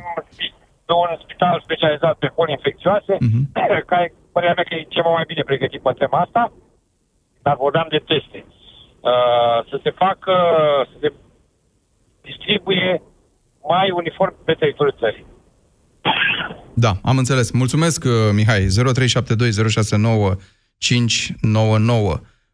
[0.95, 3.45] Un, un spital specializat pe boli infecțioase, uh-huh.
[3.93, 6.53] care, părerea mea că e ceva mai bine pregătit pe tema asta,
[7.43, 8.41] dar vorbeam de teste.
[8.49, 8.65] Uh,
[9.11, 10.35] uh, să se facă,
[10.91, 11.13] să se
[12.23, 13.03] distribuie
[13.69, 15.27] mai uniform pe teritoriul țării.
[16.75, 17.51] Da, am înțeles.
[17.51, 18.67] Mulțumesc, uh, Mihai.
[18.67, 18.71] 0372069599.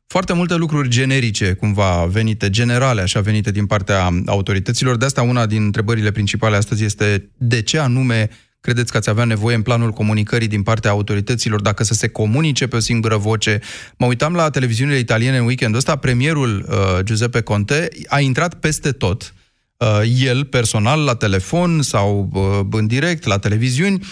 [0.06, 4.96] Foarte multe lucruri generice, cumva venite, generale, așa venite din partea autorităților.
[4.96, 8.28] De asta una din întrebările principale astăzi este de ce anume
[8.60, 12.66] credeți că ați avea nevoie în planul comunicării din partea autorităților, dacă să se comunice
[12.66, 13.60] pe o singură voce?
[13.96, 18.92] Mă uitam la televiziunile italiene în weekendul ăsta, premierul uh, Giuseppe Conte a intrat peste
[18.92, 19.34] tot,
[19.76, 24.04] uh, el personal la telefon sau uh, în direct la televiziuni,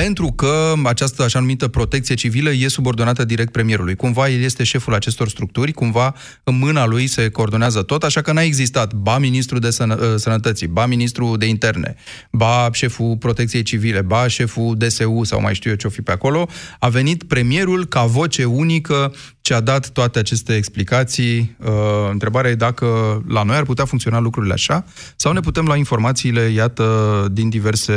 [0.00, 3.96] pentru că această așa numită protecție civilă e subordonată direct premierului.
[3.96, 8.32] Cumva el este șeful acestor structuri, cumva în mâna lui se coordonează tot, așa că
[8.32, 11.94] n-a existat ba ministrul de sănă, ă, sănătății, ba ministrul de interne,
[12.30, 16.48] ba șeful protecției civile, ba șeful DSU sau mai știu eu ce-o fi pe acolo.
[16.78, 19.12] A venit premierul ca voce unică
[19.44, 21.56] ce a dat toate aceste explicații.
[21.58, 21.68] Uh,
[22.10, 22.86] întrebarea e dacă
[23.28, 24.84] la noi ar putea funcționa lucrurile așa
[25.16, 27.92] sau ne putem lua informațiile, iată, din diverse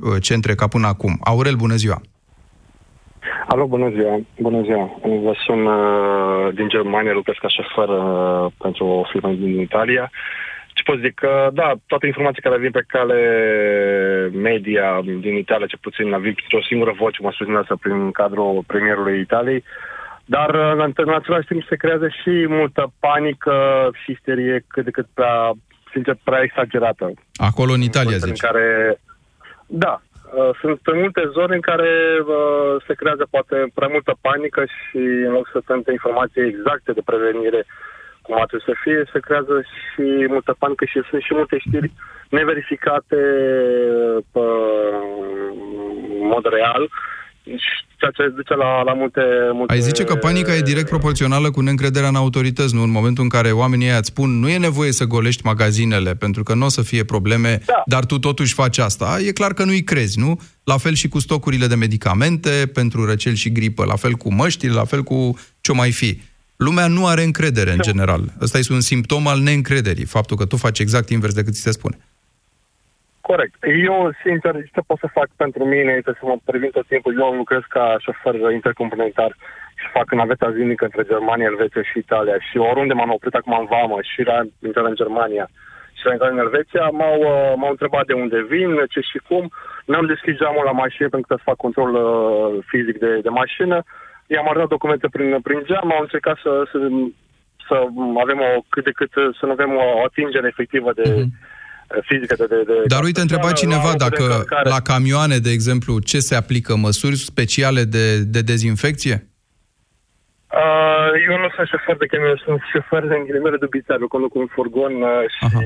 [0.00, 1.18] uh, centre ca până acum.
[1.40, 2.00] Aurel, bună ziua!
[3.46, 4.20] Alo, bună ziua!
[4.40, 4.84] Bună ziua!
[5.24, 10.10] Vă sun uh, din Germania, lucrez ca șofer uh, pentru o firmă din Italia.
[10.72, 11.14] Ce pot zic?
[11.14, 13.20] Că, da, toate informațiile care vin pe cale
[14.32, 19.64] media din Italia, ce puțin, vin o singură voce măsurinează prin cadrul premierului Italiei,
[20.24, 23.54] dar uh, în același timp se creează și multă panică
[24.04, 25.52] și isterie cât de cât prea,
[25.92, 27.12] sincer, prea exagerată.
[27.34, 28.40] Acolo în Italia, în zici?
[28.40, 29.00] care,
[29.66, 30.09] da, uh,
[30.60, 31.90] sunt multe zone în care
[32.26, 37.02] uh, se creează poate prea multă panică și în loc să tente informații exacte de
[37.04, 37.66] prevenire
[38.22, 41.92] cum ar trebui să fie, se creează și multă panică și sunt și multe știri
[42.28, 43.20] neverificate
[44.32, 44.44] pe,
[46.20, 46.88] în mod real
[48.00, 49.20] ceea ce duce la, la multe,
[49.52, 49.72] multe...
[49.72, 52.82] Ai zice că panica e direct proporțională cu neîncrederea în autorități, nu?
[52.82, 56.42] În momentul în care oamenii ăia îți spun nu e nevoie să golești magazinele, pentru
[56.42, 57.82] că nu o să fie probleme, da.
[57.86, 59.18] dar tu totuși faci asta.
[59.26, 60.40] E clar că nu-i crezi, nu?
[60.64, 64.72] La fel și cu stocurile de medicamente pentru răcel și gripă, la fel cu măștile,
[64.72, 66.20] la fel cu ce mai fi.
[66.56, 68.32] Lumea nu are încredere, în general.
[68.40, 71.70] Ăsta este un simptom al neîncrederii, faptul că tu faci exact invers decât ți se
[71.70, 71.98] spune.
[73.32, 73.58] Corect.
[73.90, 77.12] Eu, sincer, ce pot să fac pentru mine este să mă previn tot timpul.
[77.20, 79.32] Eu lucrez ca șofer intercomplementar
[79.80, 82.36] și fac naveta zilnică între Germania, Elveția și Italia.
[82.48, 84.38] Și oriunde m-am oprit acum în vamă și la
[84.68, 85.46] intrare în Germania
[85.98, 89.44] și la intrare în Elveția, m-au, uh, m-au întrebat de unde vin, ce și cum.
[89.90, 93.76] N-am deschis geamul la mașină pentru că să fac control uh, fizic de, de mașină.
[94.26, 96.78] I-am arătat documente prin, prin geam, au încercat să, să,
[97.68, 97.74] să
[98.24, 101.58] avem o cât de cât, să nu avem o atingere efectivă de, mm-hmm
[102.02, 102.46] fizică de...
[102.46, 104.24] de, de Dar uite, întreba cineva dacă
[104.74, 106.76] la camioane, de exemplu, ce se aplică?
[106.76, 109.16] Măsuri speciale de, de dezinfecție?
[110.60, 114.94] Uh, eu nu sunt șofer de camion, sunt șofer de înghilimele dubitabil, conduc un furgon
[115.02, 115.60] uh, și Aha.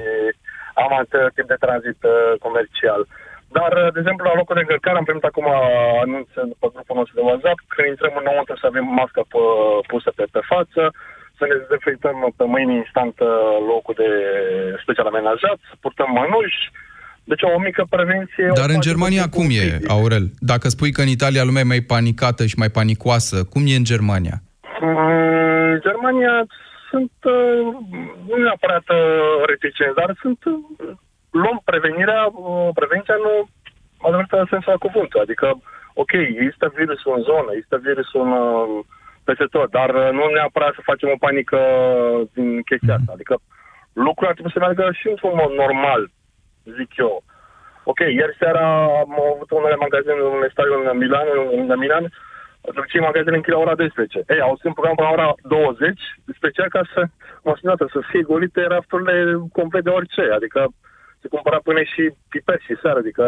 [0.85, 3.03] am alt tip de tranzit uh, comercial.
[3.57, 5.47] Dar, uh, de exemplu, la locul de încărcare am primit acum
[6.05, 9.21] anunț după grupul nostru de WhatsApp că intrăm înăuntru să avem mască
[9.91, 10.83] pusă pe, pe față,
[11.39, 13.15] să ne dezinfectăm pe mâini instant
[13.71, 14.11] locul de
[14.83, 16.61] special amenajat, să purtăm mănuși,
[17.25, 18.47] deci o mică prevenție...
[18.61, 20.27] Dar în Germania cum e, Aurel?
[20.53, 23.89] Dacă spui că în Italia lumea e mai panicată și mai panicoasă, cum e în
[23.93, 24.37] Germania?
[24.81, 26.35] În Germania
[26.91, 27.61] sunt uh,
[28.29, 30.55] nu neapărat uh, reticenți, dar sunt uh,
[31.41, 32.23] luăm prevenirea,
[32.81, 33.35] prevenția nu
[34.07, 35.13] adevărat sensul la cuvânt.
[35.25, 35.47] Adică,
[36.03, 38.33] ok, există virusul în zonă, există virusul în
[39.25, 41.61] peste tot, dar uh, nu neapărat să facem o panică
[42.37, 43.13] din chestia asta.
[43.15, 43.35] Adică
[44.07, 46.03] lucrurile ar trebui să meargă și într-un mod normal,
[46.79, 47.15] zic eu.
[47.91, 48.67] Ok, ieri seara
[49.03, 51.27] am avut unele magazine, un stadion în Milan,
[51.71, 52.05] în Milan,
[52.91, 54.25] ce magazine închid la ora 12.
[54.29, 56.01] Ei, au schimbat program până la ora 20,
[56.39, 57.01] special ca să,
[57.51, 59.15] mașina să fie golite rafturile
[59.53, 60.23] complet de orice.
[60.39, 60.61] Adică
[61.21, 63.25] se cumpăra până și piper și seară, adică...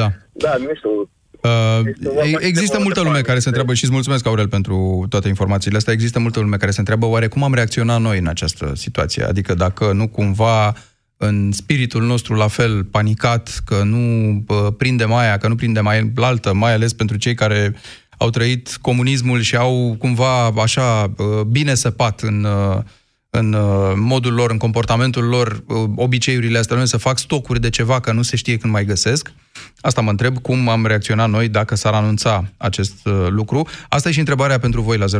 [0.00, 0.08] Da.
[0.44, 1.10] da, nu știu,
[1.44, 5.92] Uh, există multă lume care se întreabă și îți mulțumesc, Aurel, pentru toate informațiile astea.
[5.92, 9.24] Există multă lume care se întreabă oare cum am reacționat noi în această situație?
[9.24, 10.74] Adică dacă nu cumva
[11.16, 16.12] în spiritul nostru la fel panicat, că nu uh, prinde aia, că nu prinde mai
[16.14, 17.74] altă, mai ales pentru cei care
[18.18, 22.82] au trăit comunismul și au cumva așa uh, bine săpat în uh,
[23.36, 28.00] în uh, modul lor, în comportamentul lor, uh, obiceiurile astea, să fac stocuri de ceva
[28.00, 29.32] că nu se știe când mai găsesc.
[29.80, 33.68] Asta mă întreb, cum am reacționat noi dacă s-ar anunța acest uh, lucru.
[33.88, 35.10] Asta e și întrebarea pentru voi la 0372069599.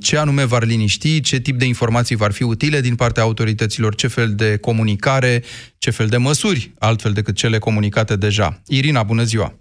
[0.00, 4.06] Ce anume v-ar liniști, ce tip de informații v-ar fi utile din partea autorităților, ce
[4.06, 5.42] fel de comunicare,
[5.78, 8.60] ce fel de măsuri, altfel decât cele comunicate deja.
[8.66, 9.54] Irina, bună ziua!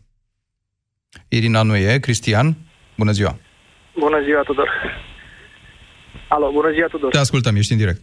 [1.27, 2.55] Irina nu e, Cristian,
[2.95, 3.37] bună ziua!
[3.99, 4.69] Bună ziua, Tudor!
[6.29, 7.11] Alo, bună ziua, Tudor.
[7.11, 8.01] Te ascultăm, ești în direct.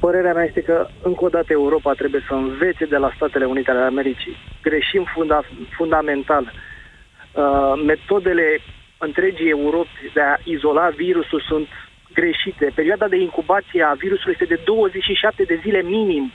[0.00, 3.70] Părerea mea este că, încă o dată, Europa trebuie să învețe de la Statele Unite
[3.70, 4.36] ale Americii.
[4.62, 6.44] Greșim funda- fundamental.
[6.52, 8.60] Uh, metodele
[8.98, 11.68] întregii Europe de a izola virusul sunt
[12.12, 12.72] greșite.
[12.74, 16.32] Perioada de incubație a virusului este de 27 de zile minim,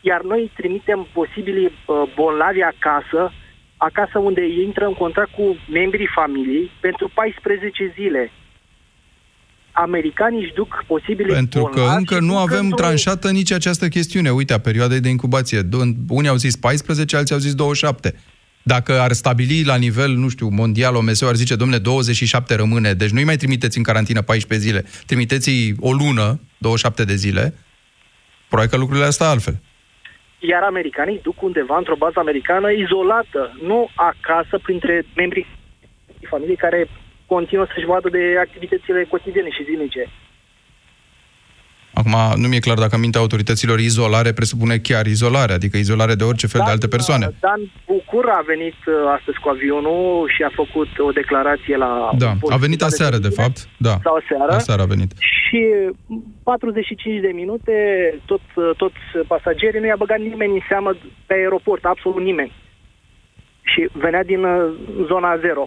[0.00, 3.32] iar noi trimitem posibilii uh, bolnavi acasă,
[3.76, 8.30] acasă unde ei intră în contact cu membrii familiei pentru 14 zile.
[9.82, 13.52] Americanii își duc posibile Pentru că bolnavi încă și nu duc avem într-un- tranșată nici
[13.52, 14.30] această chestiune.
[14.30, 15.62] Uite, a perioadei de incubație.
[15.62, 18.14] Do- Unii au zis 14, alții au zis 27.
[18.62, 23.10] Dacă ar stabili la nivel, nu știu, mondial, OMS ar zice, domnule, 27 rămâne, deci
[23.10, 27.54] nu-i mai trimiteți în carantină 14 zile, trimiteți-i o lună, 27 de zile,
[28.48, 29.56] probabil că lucrurile astea altfel.
[30.38, 35.46] Iar americanii duc undeva într-o bază americană izolată, nu acasă printre membrii
[36.30, 36.88] familiei care
[37.32, 40.02] continuă să-și vadă de activitățile cotidiene și zilnice.
[42.00, 46.24] Acum, nu mi-e clar dacă în mintea autorităților izolare presupune chiar izolare, adică izolare de
[46.24, 47.26] orice fel de alte persoane.
[47.40, 52.10] Dan Bucur a venit uh, astăzi cu avionul și a făcut o declarație la...
[52.18, 53.68] Da, a venit aseară, de fapt.
[53.76, 54.52] Da, Sau aseară.
[54.52, 55.10] aseară a venit.
[55.18, 55.60] Și
[56.42, 57.72] 45 de minute,
[58.24, 58.40] tot,
[58.76, 60.90] toți pasagerii, nu i-a băgat nimeni în seamă
[61.26, 62.52] pe aeroport, absolut nimeni.
[63.62, 64.72] Și venea din uh,
[65.06, 65.64] zona zero.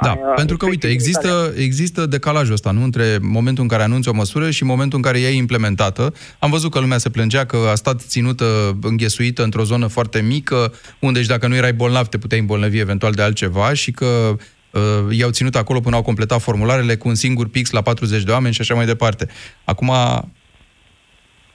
[0.00, 2.82] Da, Aia, pentru că, uite, există, există decalajul ăsta, nu?
[2.82, 6.14] Între momentul în care anunți o măsură și momentul în care ea e implementată.
[6.38, 10.72] Am văzut că lumea se plângea că a stat ținută, înghesuită într-o zonă foarte mică,
[10.98, 14.36] unde și dacă nu erai bolnav, te puteai îmbolnăvi eventual de altceva și că
[14.70, 18.30] uh, i-au ținut acolo până au completat formularele cu un singur pix la 40 de
[18.30, 19.28] oameni și așa mai departe.
[19.64, 19.92] Acum,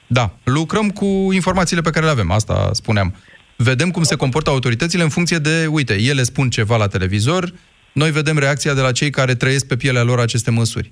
[0.08, 3.16] da, lucrăm cu informațiile pe care le avem, asta spuneam.
[3.56, 7.54] Vedem cum se comportă autoritățile în funcție de, uite, ele spun ceva la televizor,
[8.02, 10.92] noi vedem reacția de la cei care trăiesc pe pielea lor aceste măsuri.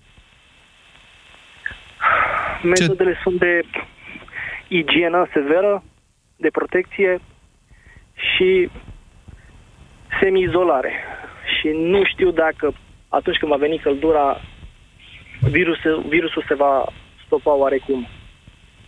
[2.63, 3.19] Metodele Ce...
[3.23, 3.61] sunt de
[4.67, 5.83] igienă severă,
[6.35, 7.21] de protecție
[8.13, 8.69] și
[10.19, 10.93] semi-izolare.
[11.55, 12.73] Și nu știu dacă
[13.09, 14.41] atunci când va veni căldura,
[15.39, 16.85] virusul, virusul se va
[17.25, 18.07] stopa oarecum.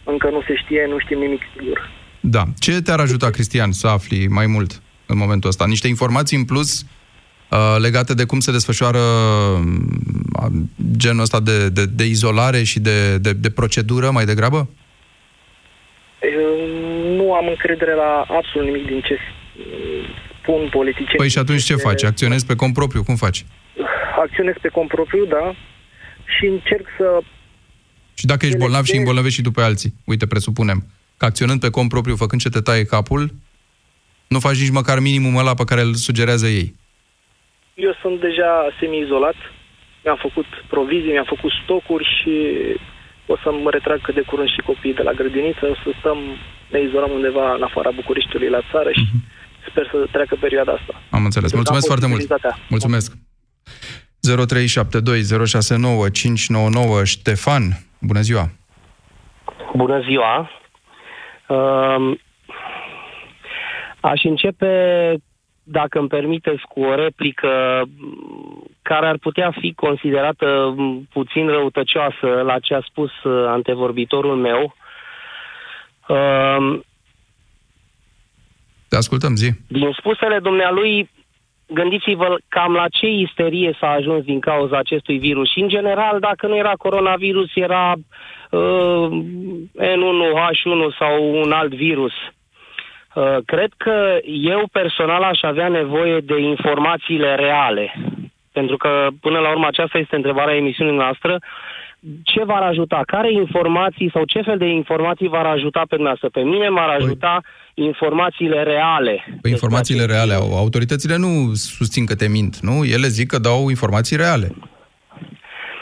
[0.03, 1.89] Încă nu se știe, nu știm nimic sigur.
[2.19, 2.43] Da.
[2.60, 5.65] Ce te-ar ajuta, Cristian, să afli mai mult în momentul ăsta?
[5.65, 6.96] Niște informații în plus uh,
[7.77, 10.51] legate de cum se desfășoară uh,
[10.97, 14.69] genul ăsta de, de, de izolare și de, de, de procedură mai degrabă?
[16.21, 16.67] Eu
[17.15, 19.17] nu am încredere la absolut nimic din ce
[20.47, 21.17] spun politicienii.
[21.17, 22.03] Păi și atunci ce faci?
[22.03, 23.03] Acționezi pe cont propriu?
[23.03, 23.45] Cum faci?
[24.19, 25.55] Acționez pe cont propriu, da,
[26.38, 27.19] și încerc să...
[28.13, 30.86] Și dacă ești bolnav și îmbolnăvești și tu pe alții, uite, presupunem,
[31.17, 33.33] că acționând pe cont propriu, făcând ce te taie capul,
[34.27, 36.75] nu faci nici măcar minimum ăla pe care îl sugerează ei.
[37.85, 39.35] Eu sunt deja semi-izolat,
[40.03, 42.33] mi-am făcut provizii, mi-am făcut stocuri și
[43.25, 46.17] o să mă retrag cât de curând și copiii de la grădiniță, o să stăm,
[46.73, 49.21] ne izolăm undeva în afara Bucureștiului la țară și uh-huh.
[49.69, 50.93] sper să treacă perioada asta.
[51.09, 51.51] Am înțeles.
[51.51, 52.19] Pentru că Mulțumesc am foarte mult.
[52.19, 52.53] posibilitatea.
[52.69, 53.09] Mulțumesc.
[57.01, 57.63] 0372069599 Ștefan,
[58.01, 58.45] bună ziua!
[59.75, 60.49] Bună ziua!
[61.47, 62.17] Uh,
[63.99, 64.71] aș începe,
[65.69, 67.84] dacă îmi permiteți, cu o replică
[68.82, 70.75] care ar putea fi considerată
[71.13, 74.75] puțin răutăcioasă la ce a spus uh, antevorbitorul meu.
[76.08, 76.80] Uh,
[78.89, 79.49] Te ascultăm, zi.
[79.67, 81.10] din spusele dumnealui,
[81.67, 85.51] gândiți-vă cam la ce isterie s-a ajuns din cauza acestui virus.
[85.51, 87.93] Și, în general, dacă nu era coronavirus, era
[88.51, 89.08] uh,
[89.80, 92.13] N1H1 sau un alt virus.
[92.13, 92.38] Uh,
[93.45, 97.93] cred că eu personal aș avea nevoie de informațiile reale.
[98.51, 101.39] Pentru că, până la urmă, aceasta este întrebarea emisiunii noastre.
[102.23, 103.01] Ce v-ar ajuta?
[103.06, 106.30] Care informații sau ce fel de informații v-ar ajuta pe dumneavoastră?
[106.30, 107.41] Pe mine m-ar ajuta
[107.73, 109.38] informațiile reale.
[109.41, 112.84] Păi informațiile reale, au- autoritățile nu susțin că te mint, nu?
[112.86, 114.51] Ele zic că dau informații reale.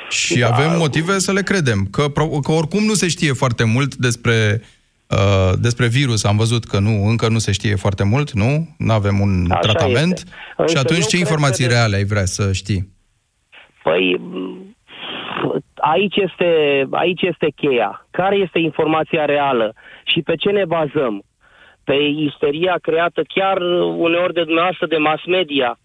[0.09, 0.47] Și da.
[0.47, 4.61] avem motive să le credem, că, pro- că oricum nu se știe foarte mult despre
[4.61, 4.74] uh,
[5.59, 6.23] despre virus.
[6.23, 8.75] Am văzut că nu, încă nu se știe foarte mult, nu?
[8.77, 10.13] Nu avem un Așa tratament.
[10.17, 10.29] este.
[10.29, 12.93] Și Însă atunci eu ce cred informații că de- reale ai vrea să știi?
[13.83, 14.75] Păi, m,
[15.75, 16.49] aici este,
[16.91, 18.07] aici este cheia.
[18.11, 21.23] Care este informația reală și pe ce ne bazăm?
[21.83, 21.93] Pe
[22.29, 23.57] isteria creată chiar
[23.97, 25.79] uneori de dumneavoastră de mass media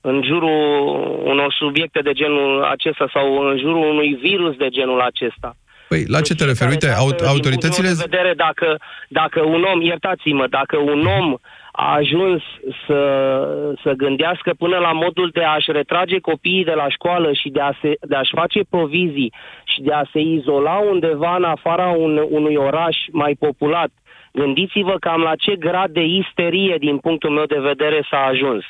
[0.00, 5.54] în jurul unor subiecte de genul acesta sau în jurul unui virus de genul acesta.
[5.90, 6.70] Păi, la ce te referi?
[6.70, 7.88] Uite, Dată, au- din autoritățile...
[7.88, 8.68] punctul meu de vedere, dacă,
[9.08, 11.34] dacă un om, iertați-mă, dacă un om
[11.72, 12.42] a ajuns
[12.86, 13.00] să,
[13.82, 17.72] să gândească până la modul de a-și retrage copiii de la școală și de, a
[17.80, 19.32] se, de a-și face provizii
[19.64, 23.90] și de a se izola undeva în afara un, unui oraș mai populat,
[24.32, 28.64] gândiți-vă cam la ce grad de isterie, din punctul meu de vedere, s-a ajuns.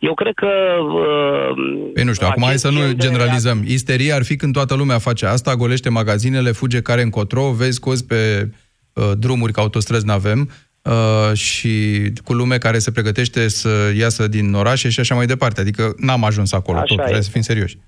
[0.00, 0.48] Eu cred că...
[0.82, 3.62] Uh, Păi nu știu, acum hai acest să nu gen de generalizăm.
[3.66, 8.06] Isteria ar fi când toată lumea face asta, golește magazinele, fuge care încotro, vezi cozi
[8.06, 8.50] pe
[8.92, 10.50] uh, drumuri, că autostrăzi n-avem,
[10.82, 15.60] uh, și cu lume care se pregătește să iasă din orașe și așa mai departe.
[15.60, 17.22] Adică n-am ajuns acolo, Așa tot, trebuie e.
[17.22, 17.78] să fim serioși.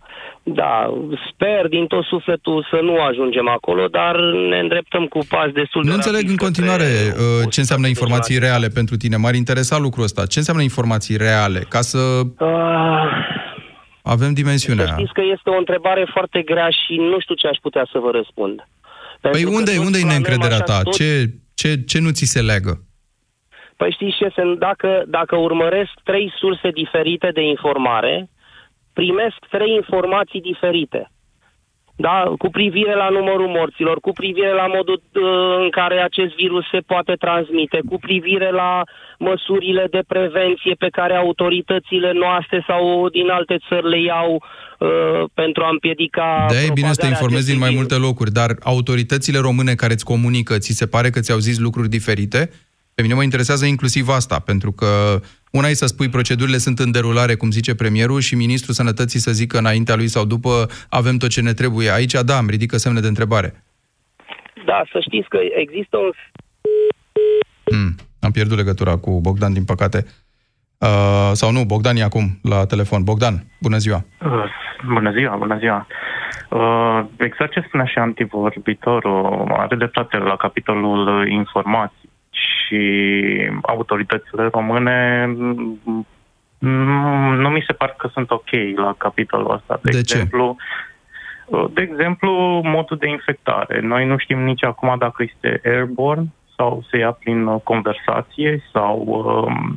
[0.45, 0.93] Da,
[1.33, 4.17] sper din tot sufletul să nu ajungem acolo, dar
[4.51, 7.87] ne îndreptăm cu pas destul de Nu înțeleg rapid în către continuare uh, ce înseamnă
[7.87, 9.17] informații reale pentru tine.
[9.17, 10.27] M-ar interesa lucrul ăsta.
[10.27, 11.59] Ce înseamnă informații reale?
[11.69, 11.99] Ca să
[14.03, 14.87] avem Să dimensiunea.
[14.87, 18.11] știți că este o întrebare foarte grea și nu știu ce aș putea să vă
[18.11, 18.57] răspund.
[19.21, 20.81] Păi Pentru că unde, toți unde e planăm neîncrederea așa ta?
[20.83, 21.09] tot- Ce,
[21.55, 22.81] ce, ce nu ți se leagă?
[23.77, 28.29] Păi știți ce, se, dacă, dacă urmăresc trei surse diferite de informare,
[28.93, 31.11] primesc trei informații diferite.
[31.97, 32.17] Da?
[32.39, 35.23] Cu privire la numărul morților, cu privire la modul uh,
[35.65, 38.83] în care acest virus se poate transmite, cu privire la
[39.19, 45.63] măsurile de prevenție pe care autoritățile noastre sau din alte țări le iau uh, pentru
[45.65, 48.51] a împiedica Da, e bine să te propagarea informezi din acestui mai multe locuri, dar
[48.63, 52.51] autoritățile române care îți comunică, ți se pare că ți-au zis lucruri diferite?
[52.95, 55.21] Pe mine mă interesează inclusiv asta, pentru că
[55.53, 59.31] una e să spui procedurile sunt în derulare, cum zice premierul, și ministrul sănătății să
[59.31, 60.51] zică înaintea lui sau după
[60.91, 61.91] avem tot ce ne trebuie.
[61.91, 63.65] Aici, da, îmi ridică semne de întrebare.
[64.65, 66.11] Da, să știți că există un
[67.65, 70.07] Hmm, am pierdut legătura cu Bogdan, din păcate.
[70.79, 73.05] Uh, sau nu, Bogdan e acum la telefon.
[73.05, 74.05] Bogdan, bună ziua!
[74.25, 74.45] Uh,
[74.87, 75.87] Bună ziua, bună ziua.
[76.51, 82.02] Uh, exact ce spunea și antivorbitorul, are dreptate la capitolul uh, informații
[82.33, 82.81] și
[83.63, 86.07] autoritățile române mm,
[86.59, 89.81] mm, nu mi se pare că sunt ok la capitolul ăsta.
[89.83, 90.15] De, De ce?
[90.15, 90.57] exemplu,
[91.47, 93.81] uh, De exemplu, modul de infectare.
[93.81, 99.05] Noi nu știm nici acum dacă este airborne sau se ia prin uh, conversație sau
[99.07, 99.77] um,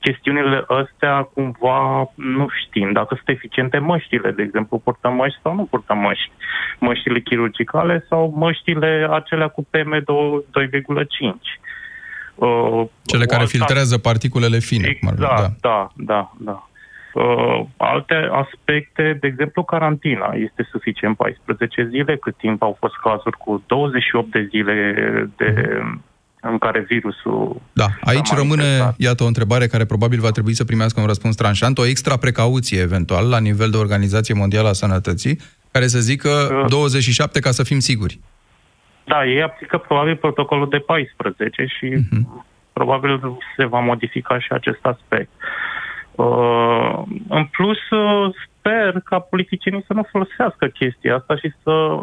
[0.00, 2.92] chestiunile astea cumva nu știm.
[2.92, 6.32] Dacă sunt eficiente măștile, de exemplu, purtăm măști sau nu purtăm măști.
[6.78, 11.64] Măștile chirurgicale sau măștile acelea cu PM2,5.
[12.34, 14.92] Uh, Cele o care altă- filtrează particulele fine.
[15.00, 16.68] cum ar veni, Exact, da, da, da.
[17.14, 20.32] Uh, alte aspecte, de exemplu, carantina.
[20.48, 24.74] Este suficient 14 zile, cât timp au fost cazuri cu 28 de zile
[25.36, 25.80] de,
[26.40, 27.60] în care virusul...
[27.72, 28.94] Da, aici s-a rămâne, manifestat.
[28.98, 32.80] iată, o întrebare care probabil va trebui să primească un răspuns tranșant, o extra precauție,
[32.80, 35.38] eventual, la nivel de Organizație Mondială a Sănătății,
[35.70, 38.20] care să zică 27 ca să fim siguri.
[39.04, 42.44] Da, ei aplică probabil protocolul de 14 și Mhm.
[42.72, 43.20] probabil
[43.56, 45.30] se va modifica și acest aspect.
[46.14, 51.98] Uh, în plus, uh, sper ca politicienii să nu folosească chestia asta și să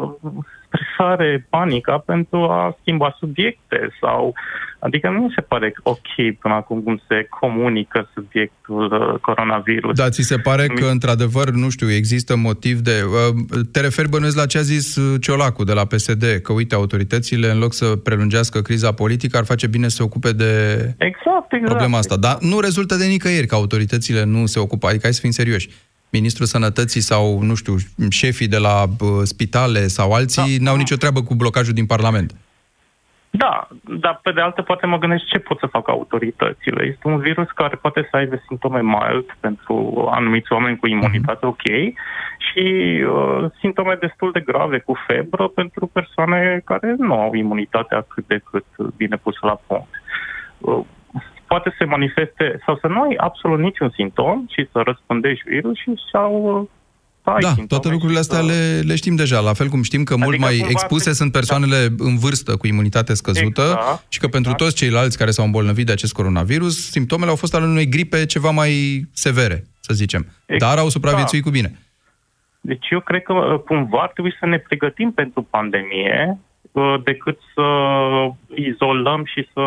[0.72, 4.34] stresare panica pentru a schimba subiecte sau...
[4.78, 9.96] Adică nu mi se pare ok până acum cum se comunică subiectul uh, coronavirus.
[9.96, 13.02] Da, ți se pare că, într-adevăr, nu știu, există motiv de...
[13.04, 16.74] uh, Te referi, bănuiesc, la ce a zis uh, Ciolacu de la PSD, că, uite,
[16.74, 21.52] autoritățile, în loc să prelungească criza politică, ar face bine să se ocupe de Exact,
[21.52, 21.64] exact.
[21.64, 22.16] problema asta.
[22.16, 24.86] Dar nu rezultă de nicăieri că autoritățile nu se ocupă.
[24.86, 25.68] Adică hai să fim serioși.
[26.12, 27.74] Ministrul Sănătății sau, nu știu,
[28.10, 30.64] șefii de la uh, spitale sau alții da.
[30.64, 32.34] n-au nicio treabă cu blocajul din Parlament.
[33.34, 36.84] Da, dar pe de altă parte mă gândesc ce pot să facă autoritățile.
[36.84, 41.66] Este un virus care poate să aibă simptome mild pentru anumiți oameni cu imunitate ok
[42.48, 42.64] și
[43.06, 48.40] uh, simptome destul de grave cu febră pentru persoane care nu au imunitatea cât de
[48.50, 49.90] cât bine pusă la punct.
[50.58, 50.80] Uh,
[51.52, 55.76] poate să se manifeste sau să nu ai absolut niciun simptom și să răspândești virus
[55.78, 56.68] și sau uh,
[57.22, 59.68] să ai Da, simptome toate lucrurile și astea să- le, le știm deja, la fel
[59.68, 63.14] cum știm că mult Adică mai cumva expuse se- sunt persoanele în vârstă cu imunitate
[63.14, 67.36] scăzută Exact, și că pentru toți ceilalți care s-au îmbolnăvit de acest coronavirus, simptomele au
[67.36, 68.72] fost ale unei gripe ceva mai
[69.12, 70.26] severe, să zicem.
[70.58, 71.78] Dar au supraviețuit cu bine.
[72.60, 76.36] Deci eu cred că uh, cumva ar trebui să ne pregătim pentru pandemie uh,
[77.04, 77.62] decât să
[78.54, 79.60] izolăm și să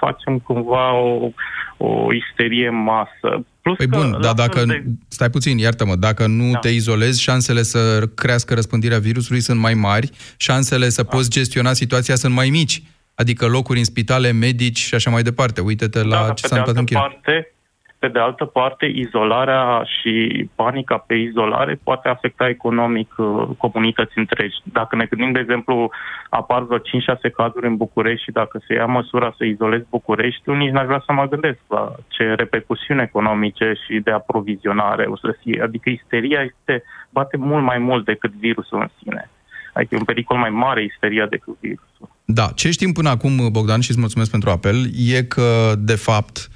[0.00, 1.30] facem cumva o,
[1.76, 3.44] o isterie în masă.
[3.60, 6.58] Plus Păi că, bun, la dar fel dacă, de- stai puțin, iartă-mă, dacă nu Da.
[6.58, 12.14] te izolezi, șansele să crească răspândirea virusului sunt mai mari, șansele să poți gestiona situația
[12.14, 12.82] sunt mai mici.
[13.14, 15.60] Adică locuri în spitale, medici și așa mai departe.
[15.60, 17.00] Uite-te la Da, dar ce pe s-a de întâmplat în altă China.
[17.32, 17.54] parte,
[18.02, 20.12] Pe de altă parte, izolarea și
[20.54, 24.56] panica pe izolare poate afecta economic uh, comunități întregi.
[24.62, 25.90] Dacă ne gândim, de exemplu,
[26.28, 26.82] apar vreo 5-6
[27.36, 31.12] cazuri în București și dacă se ia măsura să izolezi Bucureștiul, nici n-aș vrea să
[31.12, 35.62] mă gândesc la ce repercusiuni economice și de aprovizionare o să fie.
[35.62, 39.30] Adică isteria este, bate mult mai mult decât virusul în sine.
[39.72, 42.08] Adică e un pericol mai mare isteria decât virusul.
[42.24, 44.76] Da, ce știm până acum, Bogdan, și îți mulțumesc pentru apel,
[45.14, 46.48] e că, de fapt,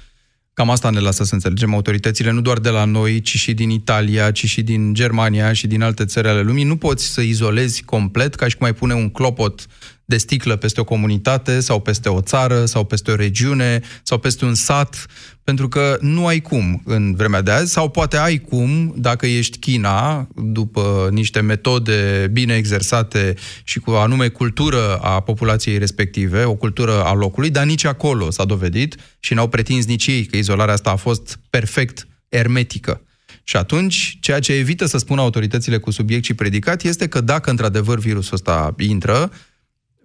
[0.57, 3.69] Cam asta ne lasă să înțelegem autoritățile, nu doar de la noi, ci și din
[3.69, 6.63] Italia, ci și din Germania și din alte țări ale lumii.
[6.63, 9.65] Nu poți să izolezi complet, ca și cum ai pune un clopot
[10.07, 14.45] de sticlă peste o comunitate sau peste o țară sau peste o regiune sau peste
[14.45, 15.05] un sat,
[15.43, 19.57] pentru că nu ai cum în vremea de azi, sau poate ai cum dacă ești
[19.57, 23.33] China, după niște metode bine exersate
[23.63, 28.31] și cu o anume cultură a populației respective, o cultură a locului, dar nici acolo
[28.31, 33.01] s-a dovedit și n-au pretins nici ei că izolarea asta a fost perfect ermetică.
[33.43, 37.49] Și atunci, ceea ce evită să spună autoritățile cu subiect și predicat este că dacă
[37.49, 39.31] într-adevăr virusul ăsta intră,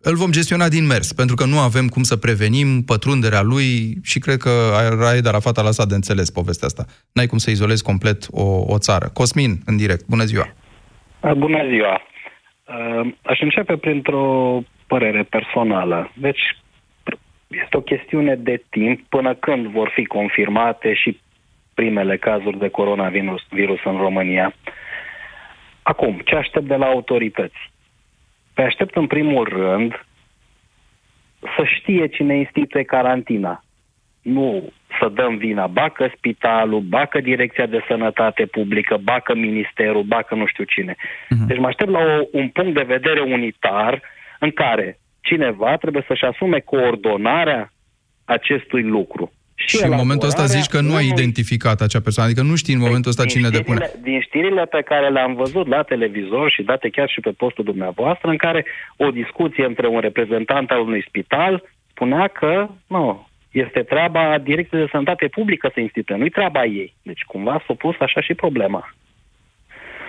[0.03, 3.69] îl vom gestiona din mers, pentru că nu avem cum să prevenim pătrunderea lui
[4.03, 4.51] și cred că
[4.99, 6.85] Raed Arafat a lăsat de înțeles povestea asta.
[7.13, 8.45] N-ai cum să izolezi complet o,
[8.75, 9.11] o țară.
[9.13, 10.47] Cosmin, în direct, bună ziua!
[11.37, 12.01] Bună ziua!
[13.23, 16.13] Aș începe printr-o părere personală.
[16.15, 16.57] Deci,
[17.49, 21.21] este o chestiune de timp până când vor fi confirmate și
[21.75, 24.55] primele cazuri de coronavirus virus în România.
[25.83, 27.72] Acum, ce aștept de la autorități?
[28.55, 30.07] Pe aștept în primul rând
[31.57, 33.65] să știe cine instituie carantina.
[34.23, 40.47] Nu să dăm vina, bacă spitalul, bacă direcția de sănătate publică, bacă ministerul, bacă nu
[40.47, 40.95] știu cine.
[40.95, 41.47] Uh-huh.
[41.47, 44.03] Deci mă aștept la o, un punct de vedere unitar
[44.39, 47.73] în care cineva trebuie să-și asume coordonarea
[48.25, 49.33] acestui lucru.
[49.67, 52.75] Și, și în momentul ăsta zici că nu ai identificat acea persoană, adică nu știi
[52.75, 53.91] în momentul ăsta cine depune.
[54.03, 58.31] Din știrile pe care le-am văzut la televizor și date chiar și pe postul dumneavoastră,
[58.31, 58.65] în care
[58.97, 64.89] o discuție între un reprezentant al unui spital spunea că nu, este treaba Direcției de
[64.91, 66.95] Sănătate Publică să instituie, nu-i treaba ei.
[67.03, 68.95] Deci cumva s-a pus așa și problema.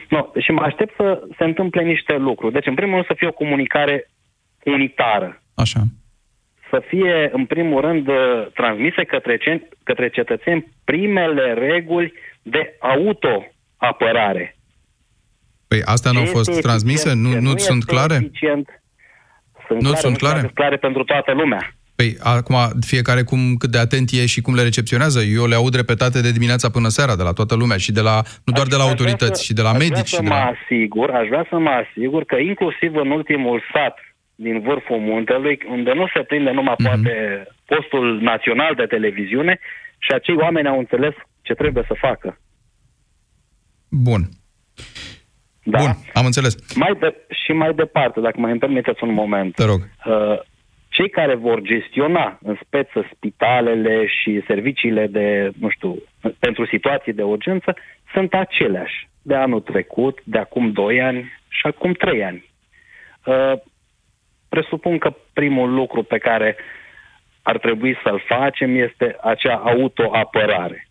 [0.09, 2.53] No, și mă aștept să se întâmple niște lucruri.
[2.53, 4.09] Deci, în primul rând, să fie o comunicare
[4.63, 5.41] unitară.
[5.55, 5.79] Așa
[6.73, 8.15] să fie, în primul rând, uh,
[8.53, 14.55] transmise către, ce, către cetățeni primele reguli de autoapărare.
[15.67, 17.13] Păi astea nu au fost transmise?
[17.13, 18.15] Nu, nu, nu sunt clare?
[18.15, 18.67] Eficient.
[19.67, 20.39] Sunt nu clare, sunt clare?
[20.39, 21.73] Sunt clare pentru toată lumea.
[21.95, 22.55] Păi acum
[22.85, 25.19] fiecare cum cât de atent e și cum le recepționează.
[25.21, 28.21] Eu le aud repetate de dimineața până seara de la toată lumea și de la,
[28.45, 30.13] nu doar de la autorități, să, și de la medici.
[30.15, 30.53] Să și mă de la...
[30.55, 33.97] asigur, aș vrea să mă asigur că inclusiv în ultimul sat
[34.35, 36.85] din vârful muntelui, unde nu se prinde numai mm-hmm.
[36.85, 39.59] poate postul național de televiziune
[39.97, 42.37] și acei oameni au înțeles ce trebuie să facă.
[43.89, 44.21] Bun.
[45.63, 45.77] Da?
[45.79, 46.75] Bun, am înțeles.
[46.75, 49.55] Mai de, și mai departe, dacă mai îmi permiteți un moment.
[49.55, 49.79] Te rog.
[50.05, 50.39] Uh,
[50.89, 55.95] cei care vor gestiona în speță spitalele și serviciile de, nu știu,
[56.39, 57.75] pentru situații de urgență,
[58.13, 62.45] sunt aceleași de anul trecut, de acum 2 ani și acum 3 ani.
[63.25, 63.53] Uh,
[64.53, 66.55] presupun că primul lucru pe care
[67.41, 70.87] ar trebui să-l facem este acea autoapărare.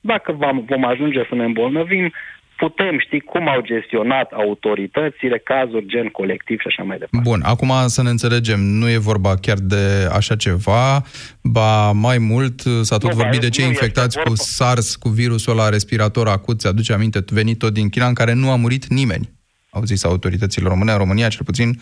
[0.00, 0.32] Dacă
[0.72, 2.12] vom ajunge să ne îmbolnăvim,
[2.56, 7.28] putem ști cum au gestionat autoritățile cazuri gen colectiv și așa mai departe.
[7.30, 11.02] Bun, acum să ne înțelegem, nu e vorba chiar de așa ceva,
[11.42, 15.68] ba mai mult s-a tot nu, vorbit de cei infectați cu SARS, cu virusul ăla
[15.68, 19.30] respirator acut, ți-aduce aminte, venit tot din China, în care nu a murit nimeni.
[19.70, 21.80] Au zis autoritățile române, în România cel puțin,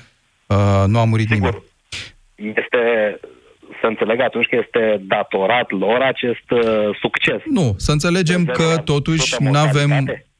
[0.48, 1.62] Uh, nu a murit Sigur.
[2.36, 2.56] nimeni.
[2.58, 2.78] Este,
[3.80, 7.40] să înțeleg atunci că este datorat lor acest uh, succes.
[7.44, 9.90] Nu, să înțelegem că totuși nu avem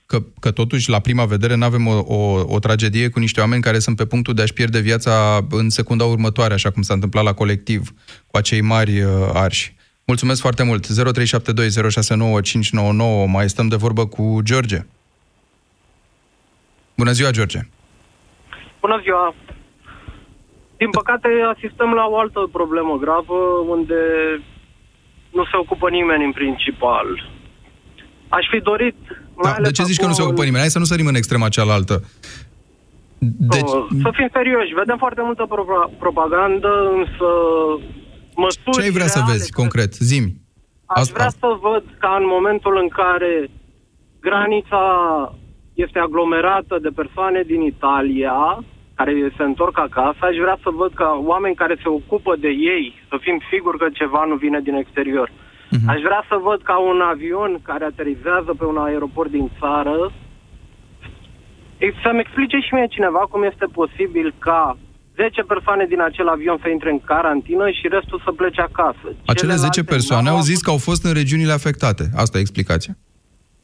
[0.07, 3.63] că, că totuși, la prima vedere, nu avem o, o, o tragedie cu niște oameni
[3.63, 7.25] care sunt pe punctul de a-și pierde viața în secunda următoare, așa cum s-a întâmplat
[7.25, 7.89] la colectiv,
[8.27, 9.75] cu acei mari uh, arși.
[10.05, 10.87] Mulțumesc foarte mult.
[10.87, 10.91] 0372069599.
[13.27, 14.79] Mai stăm de vorbă cu George.
[16.97, 17.59] Bună ziua, George.
[18.81, 19.35] Bună ziua.
[20.81, 24.01] Din păcate, asistăm la o altă problemă gravă, unde
[25.33, 27.07] nu se ocupă nimeni în principal.
[28.29, 28.97] Aș fi dorit...
[29.43, 30.03] Da, de ce zici acum...
[30.03, 30.61] că nu se ocupă nimeni?
[30.65, 31.95] Hai să nu sărim în extrema cealaltă.
[33.55, 33.73] Deci...
[34.03, 37.29] Să fim serioși, vedem foarte multă pro- propagandă, însă
[38.35, 39.93] măsuri Ce ai vrea să vezi, concret?
[39.95, 40.33] Zimi.
[40.87, 41.15] Aș Asta...
[41.15, 43.51] vrea să văd ca în momentul în care
[44.21, 44.85] granița
[45.75, 48.65] este aglomerată de persoane din Italia,
[48.99, 52.85] care se întorc acasă, aș vrea să văd că oameni care se ocupă de ei,
[53.11, 55.29] să fim siguri că ceva nu vine din exterior.
[55.31, 55.89] Uh-huh.
[55.93, 59.99] Aș vrea să văd ca un avion care aterizează pe un aeroport din țară
[62.03, 64.79] să-mi explice și mie cineva cum este posibil ca
[65.17, 69.07] 10 persoane din acel avion să intre în carantină și restul să plece acasă.
[69.27, 72.05] Acele 10 persoane au zis că au fost în regiunile afectate.
[72.17, 72.93] Asta e explicația.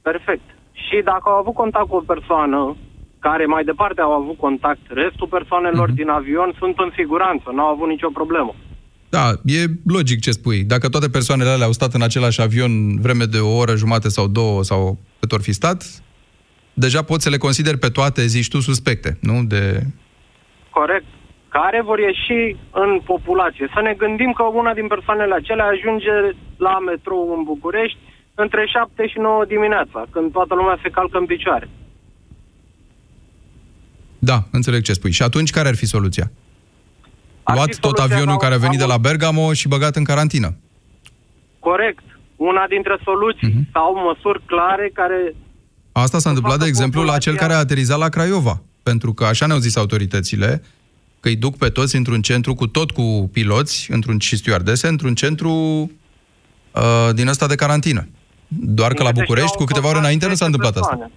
[0.02, 0.46] Perfect.
[0.72, 2.76] Și dacă au avut contact cu o persoană
[3.26, 6.00] care mai departe au avut contact, restul persoanelor uh-huh.
[6.00, 8.54] din avion sunt în siguranță, nu au avut nicio problemă.
[9.16, 9.60] Da, e
[9.96, 10.60] logic ce spui.
[10.72, 12.72] Dacă toate persoanele alea au stat în același avion
[13.06, 15.80] vreme de o oră, jumate sau două, sau cât ori fi stat,
[16.84, 19.36] deja poți să le consideri pe toate, zici tu, suspecte, nu?
[19.52, 19.62] De...
[20.70, 21.08] Corect.
[21.48, 23.66] Care vor ieși în populație.
[23.74, 26.14] Să ne gândim că una din persoanele acelea ajunge
[26.56, 27.98] la metrou în București
[28.34, 31.68] între 7 și 9 dimineața, când toată lumea se calcă în picioare.
[34.24, 35.10] Da, înțeleg ce spui.
[35.10, 36.30] Și atunci care ar fi soluția?
[37.42, 40.56] Ar Luat fi tot avionul care a venit de la Bergamo și băgat în carantină.
[41.58, 42.02] Corect.
[42.36, 43.72] Una dintre soluții uh-huh.
[43.72, 45.34] sau măsuri clare care...
[45.92, 48.62] Asta s-a întâmplat, de exemplu, la cel care a aterizat la Craiova.
[48.82, 50.62] Pentru că așa ne-au zis autoritățile,
[51.20, 55.14] că îi duc pe toți într-un centru cu tot cu piloți, într-un și stewardese, într-un
[55.14, 58.08] centru uh, din ăsta de carantină.
[58.48, 61.10] Doar că la București, cu câteva ore înainte, nu s-a întâmplat asta.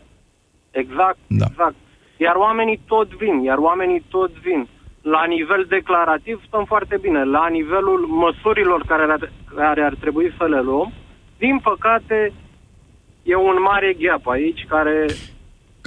[0.71, 1.45] Exact, da.
[1.45, 1.75] exact.
[2.17, 4.67] Iar oamenii tot vin, iar oamenii tot vin.
[5.01, 7.23] La nivel declarativ stăm foarte bine.
[7.23, 10.93] La nivelul măsurilor care ar, care ar trebui să le luăm,
[11.37, 12.33] din păcate,
[13.23, 15.05] e un mare gap aici care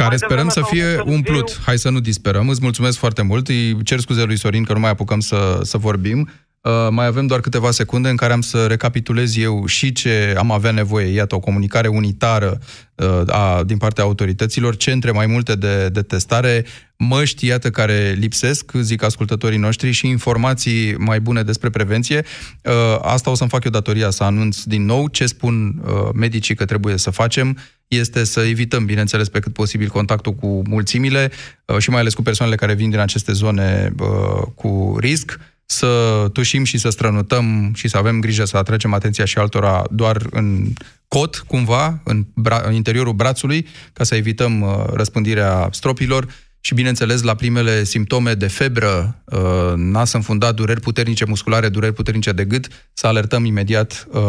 [0.02, 1.60] care sperăm să fie umplut.
[1.64, 2.48] Hai să nu disperăm.
[2.48, 3.48] Îți mulțumesc foarte mult.
[3.48, 6.28] Îi cer scuze lui Sorin că nu mai apucăm să, să vorbim.
[6.62, 10.50] Uh, mai avem doar câteva secunde în care am să recapitulez eu și ce am
[10.50, 11.12] avea nevoie.
[11.12, 12.58] Iată, o comunicare unitară
[12.94, 16.64] uh, a, din partea autorităților, centre mai multe de, de testare,
[16.96, 22.24] măști, iată, care lipsesc, zic ascultătorii noștri, și informații mai bune despre prevenție.
[22.64, 22.72] Uh,
[23.02, 26.64] asta o să-mi fac eu datoria să anunț din nou ce spun uh, medicii că
[26.64, 27.56] trebuie să facem
[27.96, 31.30] este să evităm, bineînțeles, pe cât posibil contactul cu mulțimile
[31.64, 36.26] uh, și mai ales cu persoanele care vin din aceste zone uh, cu risc să
[36.32, 40.72] tușim și să strănutăm și să avem grijă să atragem atenția și altora doar în
[41.08, 46.26] cot, cumva, în, bra- în interiorul brațului, ca să evităm uh, răspândirea stropilor
[46.60, 52.32] și, bineînțeles, la primele simptome de febră, uh, nas înfundat, dureri puternice musculare, dureri puternice
[52.32, 54.22] de gât, să alertăm imediat uh,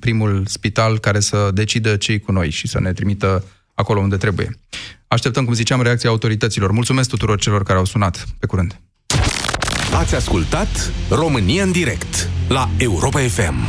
[0.00, 4.58] primul spital care să decidă cei cu noi și să ne trimită acolo unde trebuie.
[5.08, 6.70] Așteptăm, cum ziceam, reacția autorităților.
[6.70, 8.24] Mulțumesc tuturor celor care au sunat.
[8.38, 8.80] Pe curând!
[9.92, 13.66] Ați ascultat România în direct la Europa FM.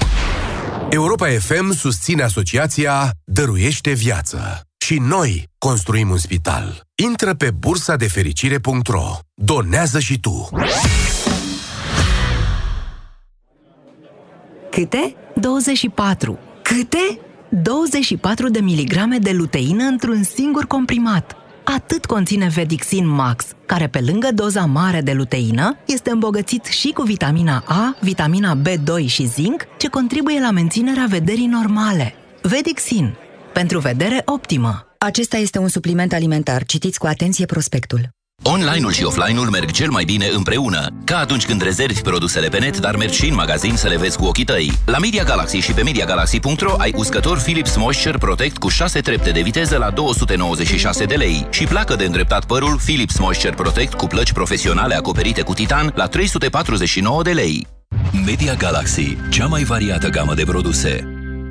[0.90, 4.62] Europa FM susține asociația Dăruiește Viață.
[4.78, 6.82] Și noi construim un spital.
[6.96, 9.20] Intră pe bursa de fericire.ro.
[9.34, 10.50] Donează și tu.
[14.72, 15.16] Câte?
[15.36, 16.40] 24.
[16.62, 17.20] Câte?
[17.50, 21.36] 24 de miligrame de luteină într-un singur comprimat
[21.76, 27.02] atât conține Vedixin Max, care pe lângă doza mare de luteină, este îmbogățit și cu
[27.02, 32.14] vitamina A, vitamina B2 și zinc, ce contribuie la menținerea vederii normale.
[32.42, 33.16] Vedixin.
[33.58, 34.88] Pentru vedere optimă.
[34.98, 36.66] Acesta este un supliment alimentar.
[36.66, 38.10] Citiți cu atenție prospectul.
[38.44, 40.88] Online-ul și offline-ul merg cel mai bine împreună.
[41.04, 44.18] Ca atunci când rezervi produsele pe net, dar mergi și în magazin să le vezi
[44.18, 44.72] cu ochii tăi.
[44.86, 49.42] La Media Galaxy și pe MediaGalaxy.ro ai uscător Philips Moisture Protect cu 6 trepte de
[49.42, 54.32] viteză la 296 de lei și placă de îndreptat părul Philips Moisture Protect cu plăci
[54.32, 57.68] profesionale acoperite cu titan la 349 de lei.
[58.26, 61.17] Media Galaxy, cea mai variată gamă de produse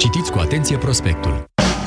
[0.00, 1.44] Citiți cu atenție prospectul.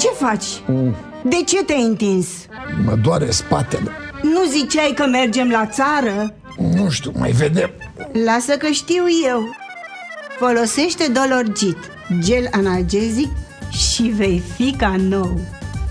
[0.00, 0.46] Ce faci?
[1.22, 2.26] De ce te-ai întins?
[2.84, 3.90] Mă doare spatele.
[4.22, 6.34] Nu ziceai că mergem la țară?
[6.74, 7.70] Nu știu, mai vedem.
[8.24, 9.56] Lasă că știu eu.
[10.38, 11.76] Folosește Dolorgit,
[12.20, 13.28] gel analgezic
[13.70, 15.40] și vei fi ca nou.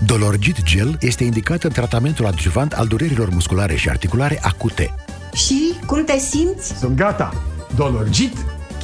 [0.06, 4.94] Dolorgit Gel este indicat în tratamentul adjuvant al durerilor musculare și articulare acute.
[5.32, 6.78] Și cum te simți?
[6.78, 7.34] Sunt gata!
[7.76, 8.36] Dolorgit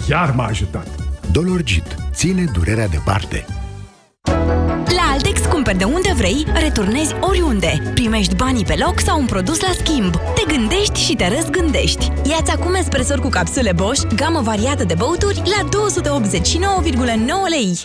[0.09, 0.87] chiar m-a ajutat!
[1.33, 3.45] Dolorgit ține durerea departe.
[5.47, 7.91] La Altex cumperi de unde vrei, returnezi oriunde.
[7.95, 10.15] Primești banii pe loc sau un produs la schimb.
[10.35, 12.13] Te gândești și te răzgândești.
[12.29, 17.79] Iați acum espresor cu capsule Bosch, gamă variată de băuturi, la 289,9 lei.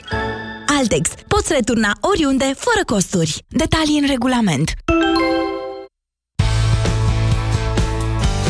[0.78, 1.09] Altex.
[1.28, 3.45] Poți returna oriunde, fără costuri.
[3.47, 4.74] Detalii în regulament.